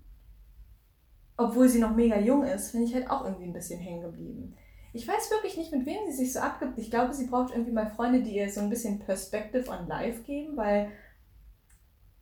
obwohl 1.37 1.69
sie 1.69 1.79
noch 1.79 1.95
mega 1.95 2.19
jung 2.19 2.45
ist, 2.45 2.71
finde 2.71 2.87
ich 2.87 2.95
halt 2.95 3.11
auch 3.11 3.25
irgendwie 3.25 3.45
ein 3.45 3.53
bisschen 3.53 3.81
hängen 3.81 4.03
geblieben. 4.03 4.55
Ich 4.93 5.09
weiß 5.09 5.31
wirklich 5.31 5.57
nicht, 5.57 5.73
mit 5.73 5.87
wem 5.87 6.11
sie 6.11 6.17
sich 6.17 6.33
so 6.33 6.41
abgibt. 6.41 6.79
Ich 6.79 6.91
glaube, 6.91 7.15
sie 7.15 7.27
braucht 7.27 7.53
irgendwie 7.53 7.73
mal 7.73 7.91
Freunde, 7.91 8.23
die 8.23 8.37
ihr 8.37 8.51
so 8.51 8.61
ein 8.61 8.69
bisschen 8.69 8.99
Perspective 8.99 9.71
on 9.71 9.87
Life 9.87 10.23
geben, 10.23 10.57
weil 10.57 10.93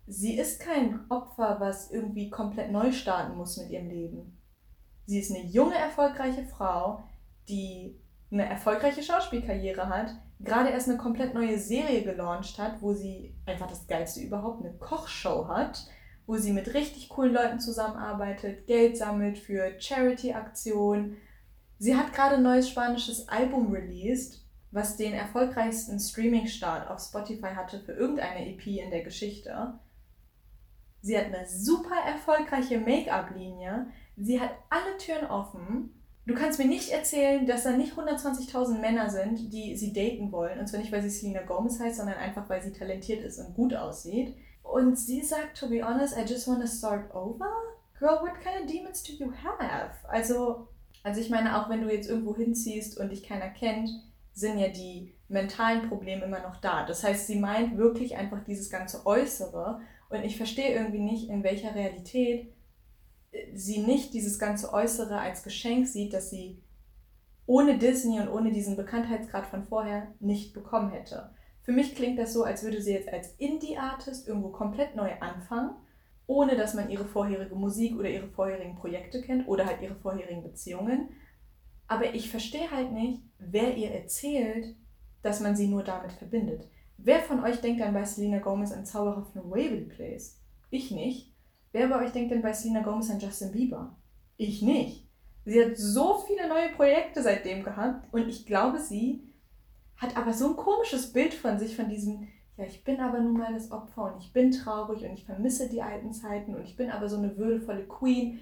sie 0.07 0.37
ist 0.39 0.61
kein 0.61 1.01
Opfer, 1.11 1.57
was 1.59 1.91
irgendwie 1.91 2.31
komplett 2.31 2.71
neu 2.71 2.93
starten 2.93 3.37
muss 3.37 3.57
mit 3.57 3.71
ihrem 3.71 3.89
Leben. 3.89 4.39
Sie 5.07 5.19
ist 5.19 5.33
eine 5.33 5.45
junge, 5.45 5.75
erfolgreiche 5.75 6.45
Frau, 6.45 7.03
die 7.49 7.99
eine 8.31 8.49
erfolgreiche 8.49 9.03
Schauspielkarriere 9.03 9.89
hat, 9.89 10.15
gerade 10.43 10.71
erst 10.71 10.89
eine 10.89 10.99
komplett 10.99 11.35
neue 11.35 11.59
Serie 11.59 12.03
gelauncht 12.03 12.59
hat, 12.59 12.81
wo 12.81 12.93
sie 12.93 13.35
einfach 13.47 13.69
das 13.69 13.87
Geilste 13.87 14.21
überhaupt, 14.21 14.65
eine 14.65 14.75
Kochshow 14.75 15.49
hat, 15.49 15.87
wo 16.27 16.37
sie 16.37 16.53
mit 16.53 16.75
richtig 16.75 17.09
coolen 17.09 17.35
Leuten 17.35 17.61
zusammenarbeitet, 17.61 18.67
Geld 18.67 18.97
sammelt 18.97 19.39
für 19.39 19.81
Charity-Aktionen. 19.81 21.17
Sie 21.79 21.97
hat 21.97 22.13
gerade 22.13 22.37
ein 22.37 22.43
neues 22.43 22.69
spanisches 22.69 23.29
Album 23.29 23.73
released, 23.73 24.45
was 24.71 24.97
den 24.97 25.13
erfolgreichsten 25.13 25.99
Streaming-Start 25.99 26.89
auf 26.91 27.01
Spotify 27.01 27.55
hatte 27.55 27.81
für 27.81 27.93
irgendeine 27.93 28.49
EP 28.49 28.67
in 28.67 28.91
der 28.91 29.03
Geschichte. 29.03 29.75
Sie 31.03 31.17
hat 31.19 31.27
eine 31.27 31.47
super 31.49 31.97
erfolgreiche 32.07 32.79
Make-up-Linie. 32.79 33.87
Sie 34.17 34.41
hat 34.41 34.53
alle 34.69 34.97
Türen 34.99 35.27
offen. 35.27 36.00
Du 36.27 36.35
kannst 36.35 36.59
mir 36.59 36.67
nicht 36.67 36.91
erzählen, 36.91 37.47
dass 37.47 37.65
da 37.65 37.73
nicht 37.73 37.95
120.000 37.95 38.79
Männer 38.79 39.11
sind, 39.11 39.53
die 39.53 39.77
sie 39.77 39.93
daten 39.93 40.31
wollen. 40.33 40.61
Und 40.61 40.69
zwar 40.69 40.81
nicht, 40.81 40.93
weil 40.93 41.03
sie 41.03 41.11
Selena 41.11 41.43
Gomez 41.43 41.81
heißt, 41.81 41.97
sondern 41.97 42.19
einfach, 42.19 42.49
weil 42.49 42.63
sie 42.63 42.73
talentiert 42.73 43.25
ist 43.25 43.39
und 43.39 43.55
gut 43.55 43.75
aussieht. 43.75 44.37
Und 44.63 44.99
sie 44.99 45.23
sagt, 45.23 45.59
to 45.59 45.69
be 45.69 45.83
honest, 45.83 46.17
I 46.17 46.21
just 46.21 46.47
want 46.47 46.61
to 46.61 46.67
start 46.67 47.13
over. 47.15 47.51
Girl, 47.99 48.21
what 48.21 48.41
kind 48.41 48.63
of 48.63 48.71
demons 48.71 49.03
do 49.03 49.13
you 49.13 49.33
have? 49.33 49.93
Also, 50.09 50.69
also 51.03 51.21
ich 51.21 51.31
meine, 51.31 51.61
auch 51.61 51.69
wenn 51.69 51.83
du 51.83 51.93
jetzt 51.93 52.09
irgendwo 52.09 52.37
hinziehst 52.37 52.99
und 52.99 53.11
dich 53.11 53.23
keiner 53.23 53.49
kennt, 53.49 53.91
sind 54.33 54.59
ja 54.59 54.69
die 54.69 55.15
mentalen 55.29 55.89
Probleme 55.89 56.25
immer 56.25 56.41
noch 56.41 56.57
da. 56.57 56.87
Das 56.87 57.03
heißt, 57.03 57.27
sie 57.27 57.39
meint 57.39 57.77
wirklich 57.77 58.17
einfach 58.17 58.45
dieses 58.45 58.71
ganze 58.71 59.07
Äußere. 59.07 59.81
Und 60.09 60.25
ich 60.25 60.37
verstehe 60.37 60.75
irgendwie 60.75 61.01
nicht, 61.01 61.29
in 61.29 61.43
welcher 61.43 61.75
Realität 61.75 62.53
sie 63.55 63.79
nicht 63.79 64.15
dieses 64.15 64.39
ganze 64.39 64.73
Äußere 64.73 65.19
als 65.19 65.43
Geschenk 65.43 65.87
sieht, 65.87 66.13
das 66.13 66.31
sie 66.31 66.63
ohne 67.47 67.79
Disney 67.79 68.21
und 68.21 68.29
ohne 68.29 68.53
diesen 68.53 68.77
Bekanntheitsgrad 68.77 69.47
von 69.47 69.65
vorher 69.65 70.15
nicht 70.21 70.55
bekommen 70.55 70.91
hätte. 70.91 71.31
Für 71.63 71.73
mich 71.73 71.95
klingt 71.95 72.19
das 72.19 72.33
so, 72.33 72.45
als 72.45 72.63
würde 72.63 72.81
sie 72.81 72.93
jetzt 72.93 73.09
als 73.09 73.35
Indie-Artist 73.39 74.27
irgendwo 74.29 74.49
komplett 74.51 74.97
neu 74.97 75.11
anfangen, 75.21 75.77
ohne 76.27 76.57
dass 76.57 76.75
man 76.75 76.91
ihre 76.91 77.05
vorherige 77.05 77.55
Musik 77.55 77.99
oder 77.99 78.09
ihre 78.09 78.29
vorherigen 78.29 78.77
Projekte 78.77 79.21
kennt 79.21 79.49
oder 79.49 79.67
halt 79.67 79.83
ihre 79.83 79.97
vorherigen 79.97 80.43
Beziehungen. 80.43 81.11
Aber 81.89 82.15
ich 82.15 82.31
verstehe 82.31 82.71
halt 82.71 82.93
nicht, 82.93 83.21
wer 83.39 83.77
ihr 83.77 83.91
erzählt, 83.91 84.77
dass 85.23 85.41
man 85.41 85.57
sie 85.57 85.67
nur 85.67 85.83
damit 85.83 86.13
verbindet. 86.13 86.69
Wer 86.99 87.21
von 87.21 87.43
euch 87.43 87.61
denkt 87.61 87.81
dann 87.81 87.95
bei 87.95 88.05
Selena 88.05 88.39
Gomez 88.39 88.73
an 88.73 88.87
Zauberer 88.87 89.25
von 89.25 89.51
Waverly 89.51 89.87
Place? 89.87 90.39
Ich 90.71 90.91
nicht. 90.91 91.30
Wer 91.73 91.87
bei 91.89 92.05
euch 92.05 92.13
denkt 92.13 92.33
denn 92.33 92.43
bei 92.43 92.53
Selena 92.53 92.83
Gomez 92.83 93.11
an 93.11 93.21
Justin 93.21 93.53
Bieber? 93.53 93.97
Ich 94.37 94.61
nicht. 94.61 95.07
Sie 95.45 95.65
hat 95.65 95.77
so 95.77 96.19
viele 96.27 96.49
neue 96.49 96.71
Projekte 96.71 97.23
seitdem 97.23 97.63
gehabt 97.63 98.13
und 98.13 98.29
ich 98.29 98.45
glaube, 98.45 98.79
sie 98.79 99.23
hat 99.97 100.17
aber 100.17 100.33
so 100.33 100.49
ein 100.49 100.57
komisches 100.57 101.13
Bild 101.13 101.33
von 101.33 101.59
sich, 101.59 101.77
von 101.77 101.89
diesem, 101.89 102.29
ja, 102.57 102.65
ich 102.65 102.83
bin 102.83 103.01
aber 103.01 103.21
nun 103.21 103.37
mal 103.37 103.53
das 103.53 103.71
Opfer 103.71 104.13
und 104.13 104.21
ich 104.21 104.33
bin 104.33 104.51
traurig 104.51 105.05
und 105.05 105.13
ich 105.13 105.25
vermisse 105.25 105.69
die 105.69 105.83
alten 105.83 106.13
Zeiten 106.13 106.55
und 106.55 106.65
ich 106.65 106.77
bin 106.77 106.91
aber 106.91 107.09
so 107.09 107.17
eine 107.17 107.37
würdevolle 107.37 107.87
Queen, 107.87 108.41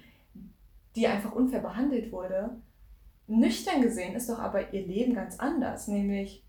die 0.95 1.07
einfach 1.07 1.33
unfair 1.33 1.61
behandelt 1.61 2.11
wurde. 2.11 2.57
Nüchtern 3.27 3.81
gesehen 3.81 4.15
ist 4.15 4.29
doch 4.29 4.39
aber 4.39 4.73
ihr 4.73 4.85
Leben 4.85 5.13
ganz 5.13 5.37
anders, 5.39 5.87
nämlich 5.87 6.43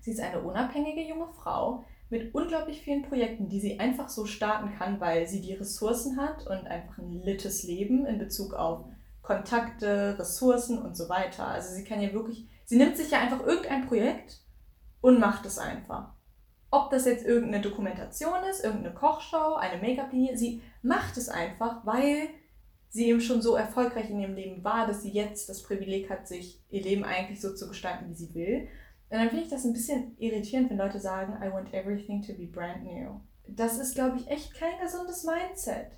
sie 0.00 0.10
ist 0.10 0.20
eine 0.20 0.42
unabhängige 0.42 1.02
junge 1.02 1.28
Frau, 1.28 1.84
mit 2.12 2.34
unglaublich 2.34 2.82
vielen 2.82 3.00
Projekten, 3.00 3.48
die 3.48 3.58
sie 3.58 3.80
einfach 3.80 4.10
so 4.10 4.26
starten 4.26 4.74
kann, 4.76 5.00
weil 5.00 5.26
sie 5.26 5.40
die 5.40 5.54
Ressourcen 5.54 6.18
hat 6.18 6.46
und 6.46 6.66
einfach 6.66 6.98
ein 6.98 7.22
littes 7.22 7.62
Leben 7.62 8.04
in 8.04 8.18
Bezug 8.18 8.52
auf 8.52 8.84
Kontakte, 9.22 10.16
Ressourcen 10.18 10.78
und 10.78 10.94
so 10.94 11.08
weiter. 11.08 11.48
Also 11.48 11.74
sie 11.74 11.84
kann 11.84 12.02
ja 12.02 12.12
wirklich, 12.12 12.46
sie 12.66 12.76
nimmt 12.76 12.98
sich 12.98 13.12
ja 13.12 13.20
einfach 13.20 13.40
irgendein 13.40 13.86
Projekt 13.86 14.42
und 15.00 15.20
macht 15.20 15.46
es 15.46 15.58
einfach. 15.58 16.12
Ob 16.70 16.90
das 16.90 17.06
jetzt 17.06 17.24
irgendeine 17.24 17.62
Dokumentation 17.62 18.44
ist, 18.50 18.62
irgendeine 18.62 18.94
Kochshow, 18.94 19.54
eine 19.54 19.80
Make-up-Linie, 19.80 20.36
sie 20.36 20.60
macht 20.82 21.16
es 21.16 21.30
einfach, 21.30 21.86
weil 21.86 22.28
sie 22.90 23.08
eben 23.08 23.22
schon 23.22 23.40
so 23.40 23.56
erfolgreich 23.56 24.10
in 24.10 24.20
ihrem 24.20 24.34
Leben 24.34 24.62
war, 24.62 24.86
dass 24.86 25.00
sie 25.00 25.12
jetzt 25.12 25.48
das 25.48 25.62
Privileg 25.62 26.10
hat, 26.10 26.28
sich 26.28 26.60
ihr 26.68 26.82
Leben 26.82 27.04
eigentlich 27.04 27.40
so 27.40 27.54
zu 27.54 27.68
gestalten, 27.68 28.10
wie 28.10 28.14
sie 28.14 28.34
will. 28.34 28.68
Und 29.12 29.18
dann 29.18 29.28
finde 29.28 29.44
ich 29.44 29.50
das 29.50 29.66
ein 29.66 29.74
bisschen 29.74 30.16
irritierend, 30.18 30.70
wenn 30.70 30.78
Leute 30.78 30.98
sagen, 30.98 31.36
I 31.44 31.52
want 31.52 31.74
everything 31.74 32.22
to 32.22 32.32
be 32.32 32.46
brand 32.46 32.82
new. 32.82 33.20
Das 33.46 33.76
ist, 33.76 33.94
glaube 33.94 34.16
ich, 34.16 34.26
echt 34.26 34.54
kein 34.54 34.80
gesundes 34.80 35.24
Mindset. 35.24 35.88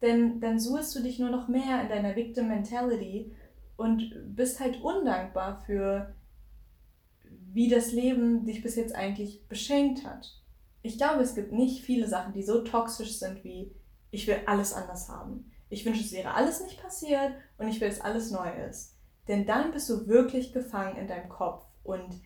Denn 0.00 0.38
dann 0.38 0.60
suchst 0.60 0.94
du 0.94 1.02
dich 1.02 1.18
nur 1.18 1.30
noch 1.30 1.48
mehr 1.48 1.82
in 1.82 1.88
deiner 1.88 2.14
Victim 2.14 2.46
Mentality 2.46 3.34
und 3.76 4.12
bist 4.36 4.60
halt 4.60 4.80
undankbar 4.82 5.60
für, 5.66 6.14
wie 7.52 7.68
das 7.68 7.90
Leben 7.90 8.44
dich 8.44 8.62
bis 8.62 8.76
jetzt 8.76 8.94
eigentlich 8.94 9.48
beschenkt 9.48 10.06
hat. 10.06 10.40
Ich 10.82 10.96
glaube, 10.96 11.24
es 11.24 11.34
gibt 11.34 11.50
nicht 11.50 11.82
viele 11.82 12.06
Sachen, 12.06 12.34
die 12.34 12.44
so 12.44 12.62
toxisch 12.62 13.18
sind 13.18 13.42
wie, 13.42 13.74
ich 14.12 14.28
will 14.28 14.42
alles 14.46 14.74
anders 14.74 15.08
haben. 15.08 15.50
Ich 15.70 15.84
wünsche, 15.84 16.04
es 16.04 16.12
wäre 16.12 16.34
alles 16.34 16.62
nicht 16.62 16.80
passiert 16.80 17.32
und 17.58 17.66
ich 17.66 17.80
will, 17.80 17.88
dass 17.88 18.00
alles 18.00 18.30
neu 18.30 18.48
ist. 18.68 18.94
Denn 19.26 19.44
dann 19.44 19.72
bist 19.72 19.90
du 19.90 20.06
wirklich 20.06 20.52
gefangen 20.52 20.96
in 20.96 21.08
deinem 21.08 21.28
Kopf 21.28 21.64
und 21.82 22.20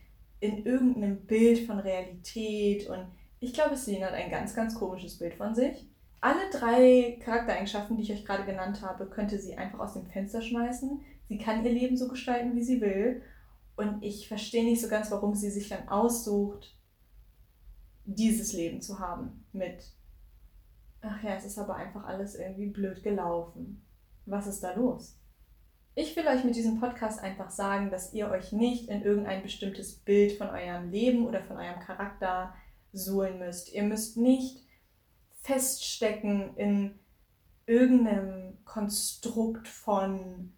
in 0.45 0.67
irgendeinem 0.67 1.25
Bild 1.27 1.67
von 1.67 1.79
Realität 1.79 2.89
und 2.89 3.07
ich 3.41 3.53
glaube, 3.53 3.77
Celine 3.77 4.07
hat 4.07 4.13
ein 4.15 4.31
ganz, 4.31 4.55
ganz 4.55 4.75
komisches 4.75 5.19
Bild 5.19 5.35
von 5.35 5.55
sich. 5.55 5.87
Alle 6.21 6.51
drei 6.51 7.19
Charaktereigenschaften, 7.23 7.97
die 7.97 8.03
ich 8.03 8.13
euch 8.13 8.25
gerade 8.25 8.45
genannt 8.45 8.81
habe, 8.83 9.07
könnte 9.07 9.39
sie 9.39 9.57
einfach 9.57 9.81
aus 9.81 9.95
dem 9.95 10.07
Fenster 10.07 10.41
schmeißen. 10.41 11.01
Sie 11.29 11.39
kann 11.39 11.65
ihr 11.65 11.73
Leben 11.73 11.97
so 11.97 12.09
gestalten, 12.09 12.57
wie 12.57 12.63
sie 12.63 12.81
will. 12.81 13.23
Und 13.77 14.03
ich 14.03 14.29
verstehe 14.29 14.65
nicht 14.65 14.81
so 14.81 14.89
ganz, 14.89 15.11
warum 15.11 15.35
sie 15.35 15.51
sich 15.51 15.69
dann 15.69 15.89
aussucht, 15.89 16.75
dieses 18.07 18.53
Leben 18.53 18.81
zu 18.81 18.99
haben 18.99 19.45
mit, 19.53 19.93
ach 21.01 21.23
ja, 21.23 21.35
es 21.37 21.45
ist 21.45 21.59
aber 21.59 21.77
einfach 21.77 22.05
alles 22.05 22.35
irgendwie 22.35 22.69
blöd 22.69 23.03
gelaufen. 23.03 23.85
Was 24.27 24.47
ist 24.47 24.63
da 24.63 24.75
los? 24.75 25.19
Ich 25.97 26.17
will 26.17 26.27
euch 26.27 26.43
mit 26.43 26.57
diesem 26.57 26.81
Podcast 26.81 27.23
einfach 27.23 27.51
sagen, 27.51 27.89
dass 27.89 28.13
ihr 28.13 28.29
euch 28.29 28.51
nicht 28.51 28.89
in 28.89 29.03
irgendein 29.03 29.45
bestimmtes 29.45 29.95
Bild 29.95 30.33
von 30.33 30.49
eurem 30.49 30.91
Leben 30.91 31.25
oder 31.25 31.41
von 31.41 31.57
eurem 31.57 31.79
Charakter 31.79 32.53
suhlen 32.93 33.39
müsst. 33.39 33.73
Ihr 33.73 33.85
müsst 33.85 34.17
nicht 34.17 34.67
feststecken 35.43 36.57
in 36.57 36.99
irgendeinem 37.67 38.59
Konstrukt 38.65 39.69
von 39.69 40.53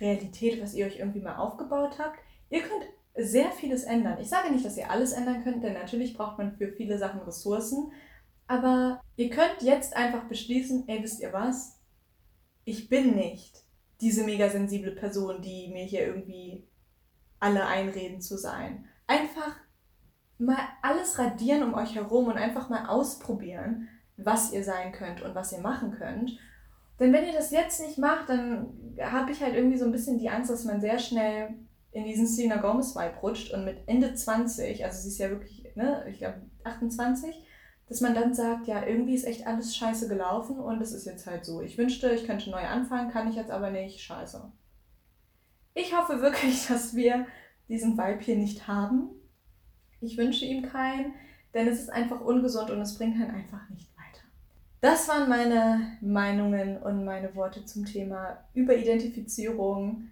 Realität, 0.00 0.60
was 0.60 0.74
ihr 0.74 0.86
euch 0.86 0.98
irgendwie 0.98 1.20
mal 1.20 1.36
aufgebaut 1.36 2.00
habt. 2.00 2.18
Ihr 2.50 2.62
könnt 2.62 2.84
sehr 3.14 3.52
vieles 3.52 3.84
ändern. 3.84 4.18
Ich 4.20 4.28
sage 4.28 4.50
nicht, 4.50 4.64
dass 4.64 4.76
ihr 4.76 4.90
alles 4.90 5.12
ändern 5.12 5.44
könnt, 5.44 5.62
denn 5.62 5.74
natürlich 5.74 6.14
braucht 6.14 6.38
man 6.38 6.56
für 6.56 6.72
viele 6.72 6.98
Sachen 6.98 7.20
Ressourcen. 7.20 7.92
Aber 8.48 9.00
ihr 9.14 9.30
könnt 9.30 9.62
jetzt 9.62 9.94
einfach 9.94 10.24
beschließen, 10.24 10.88
ey, 10.88 11.04
wisst 11.04 11.20
ihr 11.20 11.32
was? 11.32 11.78
Ich 12.64 12.88
bin 12.88 13.14
nicht 13.14 13.61
diese 14.02 14.24
mega 14.24 14.50
sensible 14.50 14.92
Person, 14.92 15.40
die 15.40 15.68
mir 15.68 15.84
hier 15.84 16.06
irgendwie 16.06 16.68
alle 17.38 17.66
einreden 17.66 18.20
zu 18.20 18.36
sein. 18.36 18.84
Einfach 19.06 19.56
mal 20.38 20.58
alles 20.82 21.18
radieren 21.18 21.62
um 21.62 21.74
euch 21.74 21.94
herum 21.94 22.26
und 22.26 22.36
einfach 22.36 22.68
mal 22.68 22.86
ausprobieren, 22.86 23.88
was 24.16 24.52
ihr 24.52 24.64
sein 24.64 24.92
könnt 24.92 25.22
und 25.22 25.34
was 25.34 25.52
ihr 25.52 25.60
machen 25.60 25.92
könnt. 25.92 26.38
Denn 26.98 27.12
wenn 27.12 27.26
ihr 27.26 27.32
das 27.32 27.50
jetzt 27.50 27.80
nicht 27.80 27.98
macht, 27.98 28.28
dann 28.28 28.96
habe 29.00 29.32
ich 29.32 29.40
halt 29.42 29.54
irgendwie 29.54 29.78
so 29.78 29.84
ein 29.84 29.92
bisschen 29.92 30.18
die 30.18 30.28
Angst, 30.28 30.50
dass 30.50 30.64
man 30.64 30.80
sehr 30.80 30.98
schnell 30.98 31.54
in 31.92 32.04
diesen 32.04 32.26
Selena 32.26 32.56
Gomez-Vibe 32.56 33.16
rutscht 33.22 33.52
und 33.52 33.64
mit 33.64 33.78
Ende 33.86 34.14
20, 34.14 34.84
also 34.84 35.00
sie 35.00 35.08
ist 35.08 35.18
ja 35.18 35.30
wirklich, 35.30 35.64
ne, 35.74 36.04
ich 36.08 36.18
glaube 36.18 36.42
28, 36.64 37.34
dass 37.92 38.00
man 38.00 38.14
dann 38.14 38.32
sagt, 38.32 38.68
ja, 38.68 38.86
irgendwie 38.86 39.12
ist 39.14 39.26
echt 39.26 39.46
alles 39.46 39.76
scheiße 39.76 40.08
gelaufen 40.08 40.58
und 40.58 40.80
es 40.80 40.94
ist 40.94 41.04
jetzt 41.04 41.26
halt 41.26 41.44
so. 41.44 41.60
Ich 41.60 41.76
wünschte, 41.76 42.10
ich 42.12 42.24
könnte 42.24 42.48
neu 42.48 42.66
anfangen, 42.66 43.10
kann 43.10 43.28
ich 43.28 43.36
jetzt 43.36 43.50
aber 43.50 43.70
nicht, 43.70 44.00
scheiße. 44.00 44.50
Ich 45.74 45.94
hoffe 45.94 46.22
wirklich, 46.22 46.66
dass 46.68 46.96
wir 46.96 47.26
diesen 47.68 47.98
Vibe 47.98 48.22
hier 48.22 48.36
nicht 48.36 48.66
haben. 48.66 49.10
Ich 50.00 50.16
wünsche 50.16 50.46
ihm 50.46 50.62
keinen, 50.62 51.12
denn 51.52 51.68
es 51.68 51.80
ist 51.80 51.90
einfach 51.90 52.22
ungesund 52.22 52.70
und 52.70 52.80
es 52.80 52.96
bringt 52.96 53.18
halt 53.18 53.28
einfach 53.28 53.68
nicht 53.68 53.90
weiter. 53.98 54.24
Das 54.80 55.06
waren 55.08 55.28
meine 55.28 55.98
Meinungen 56.00 56.78
und 56.78 57.04
meine 57.04 57.34
Worte 57.34 57.66
zum 57.66 57.84
Thema 57.84 58.42
Überidentifizierung 58.54 60.08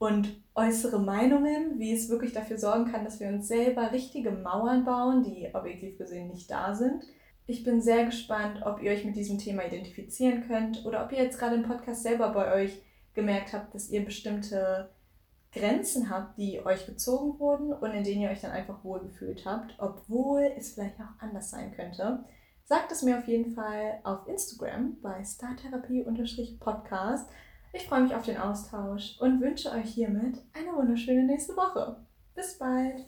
und 0.00 0.42
äußere 0.54 0.98
Meinungen, 0.98 1.78
wie 1.78 1.92
es 1.92 2.08
wirklich 2.08 2.32
dafür 2.32 2.56
sorgen 2.56 2.90
kann, 2.90 3.04
dass 3.04 3.20
wir 3.20 3.28
uns 3.28 3.46
selber 3.46 3.92
richtige 3.92 4.30
Mauern 4.30 4.86
bauen, 4.86 5.22
die 5.22 5.50
objektiv 5.52 5.98
gesehen 5.98 6.28
nicht 6.28 6.50
da 6.50 6.74
sind. 6.74 7.04
Ich 7.46 7.64
bin 7.64 7.82
sehr 7.82 8.06
gespannt, 8.06 8.62
ob 8.64 8.82
ihr 8.82 8.92
euch 8.92 9.04
mit 9.04 9.14
diesem 9.14 9.36
Thema 9.36 9.66
identifizieren 9.66 10.48
könnt 10.48 10.86
oder 10.86 11.04
ob 11.04 11.12
ihr 11.12 11.22
jetzt 11.22 11.38
gerade 11.38 11.56
im 11.56 11.64
Podcast 11.64 12.02
selber 12.02 12.30
bei 12.30 12.54
euch 12.54 12.80
gemerkt 13.12 13.52
habt, 13.52 13.74
dass 13.74 13.90
ihr 13.90 14.02
bestimmte 14.02 14.88
Grenzen 15.52 16.08
habt, 16.08 16.38
die 16.38 16.64
euch 16.64 16.86
gezogen 16.86 17.38
wurden 17.38 17.70
und 17.70 17.92
in 17.92 18.02
denen 18.02 18.22
ihr 18.22 18.30
euch 18.30 18.40
dann 18.40 18.52
einfach 18.52 18.82
wohlgefühlt 18.82 19.44
habt, 19.44 19.74
obwohl 19.76 20.50
es 20.56 20.72
vielleicht 20.72 20.98
auch 20.98 21.12
anders 21.18 21.50
sein 21.50 21.72
könnte. 21.72 22.24
Sagt 22.64 22.90
es 22.90 23.02
mir 23.02 23.18
auf 23.18 23.28
jeden 23.28 23.52
Fall 23.52 24.00
auf 24.04 24.26
Instagram 24.26 24.98
bei 25.02 25.22
startherapie-podcast 25.22 27.28
ich 27.72 27.86
freue 27.86 28.02
mich 28.02 28.14
auf 28.14 28.24
den 28.24 28.36
Austausch 28.36 29.16
und 29.20 29.40
wünsche 29.40 29.70
euch 29.70 29.90
hiermit 29.90 30.38
eine 30.52 30.76
wunderschöne 30.76 31.24
nächste 31.24 31.56
Woche. 31.56 31.96
Bis 32.34 32.58
bald! 32.58 33.06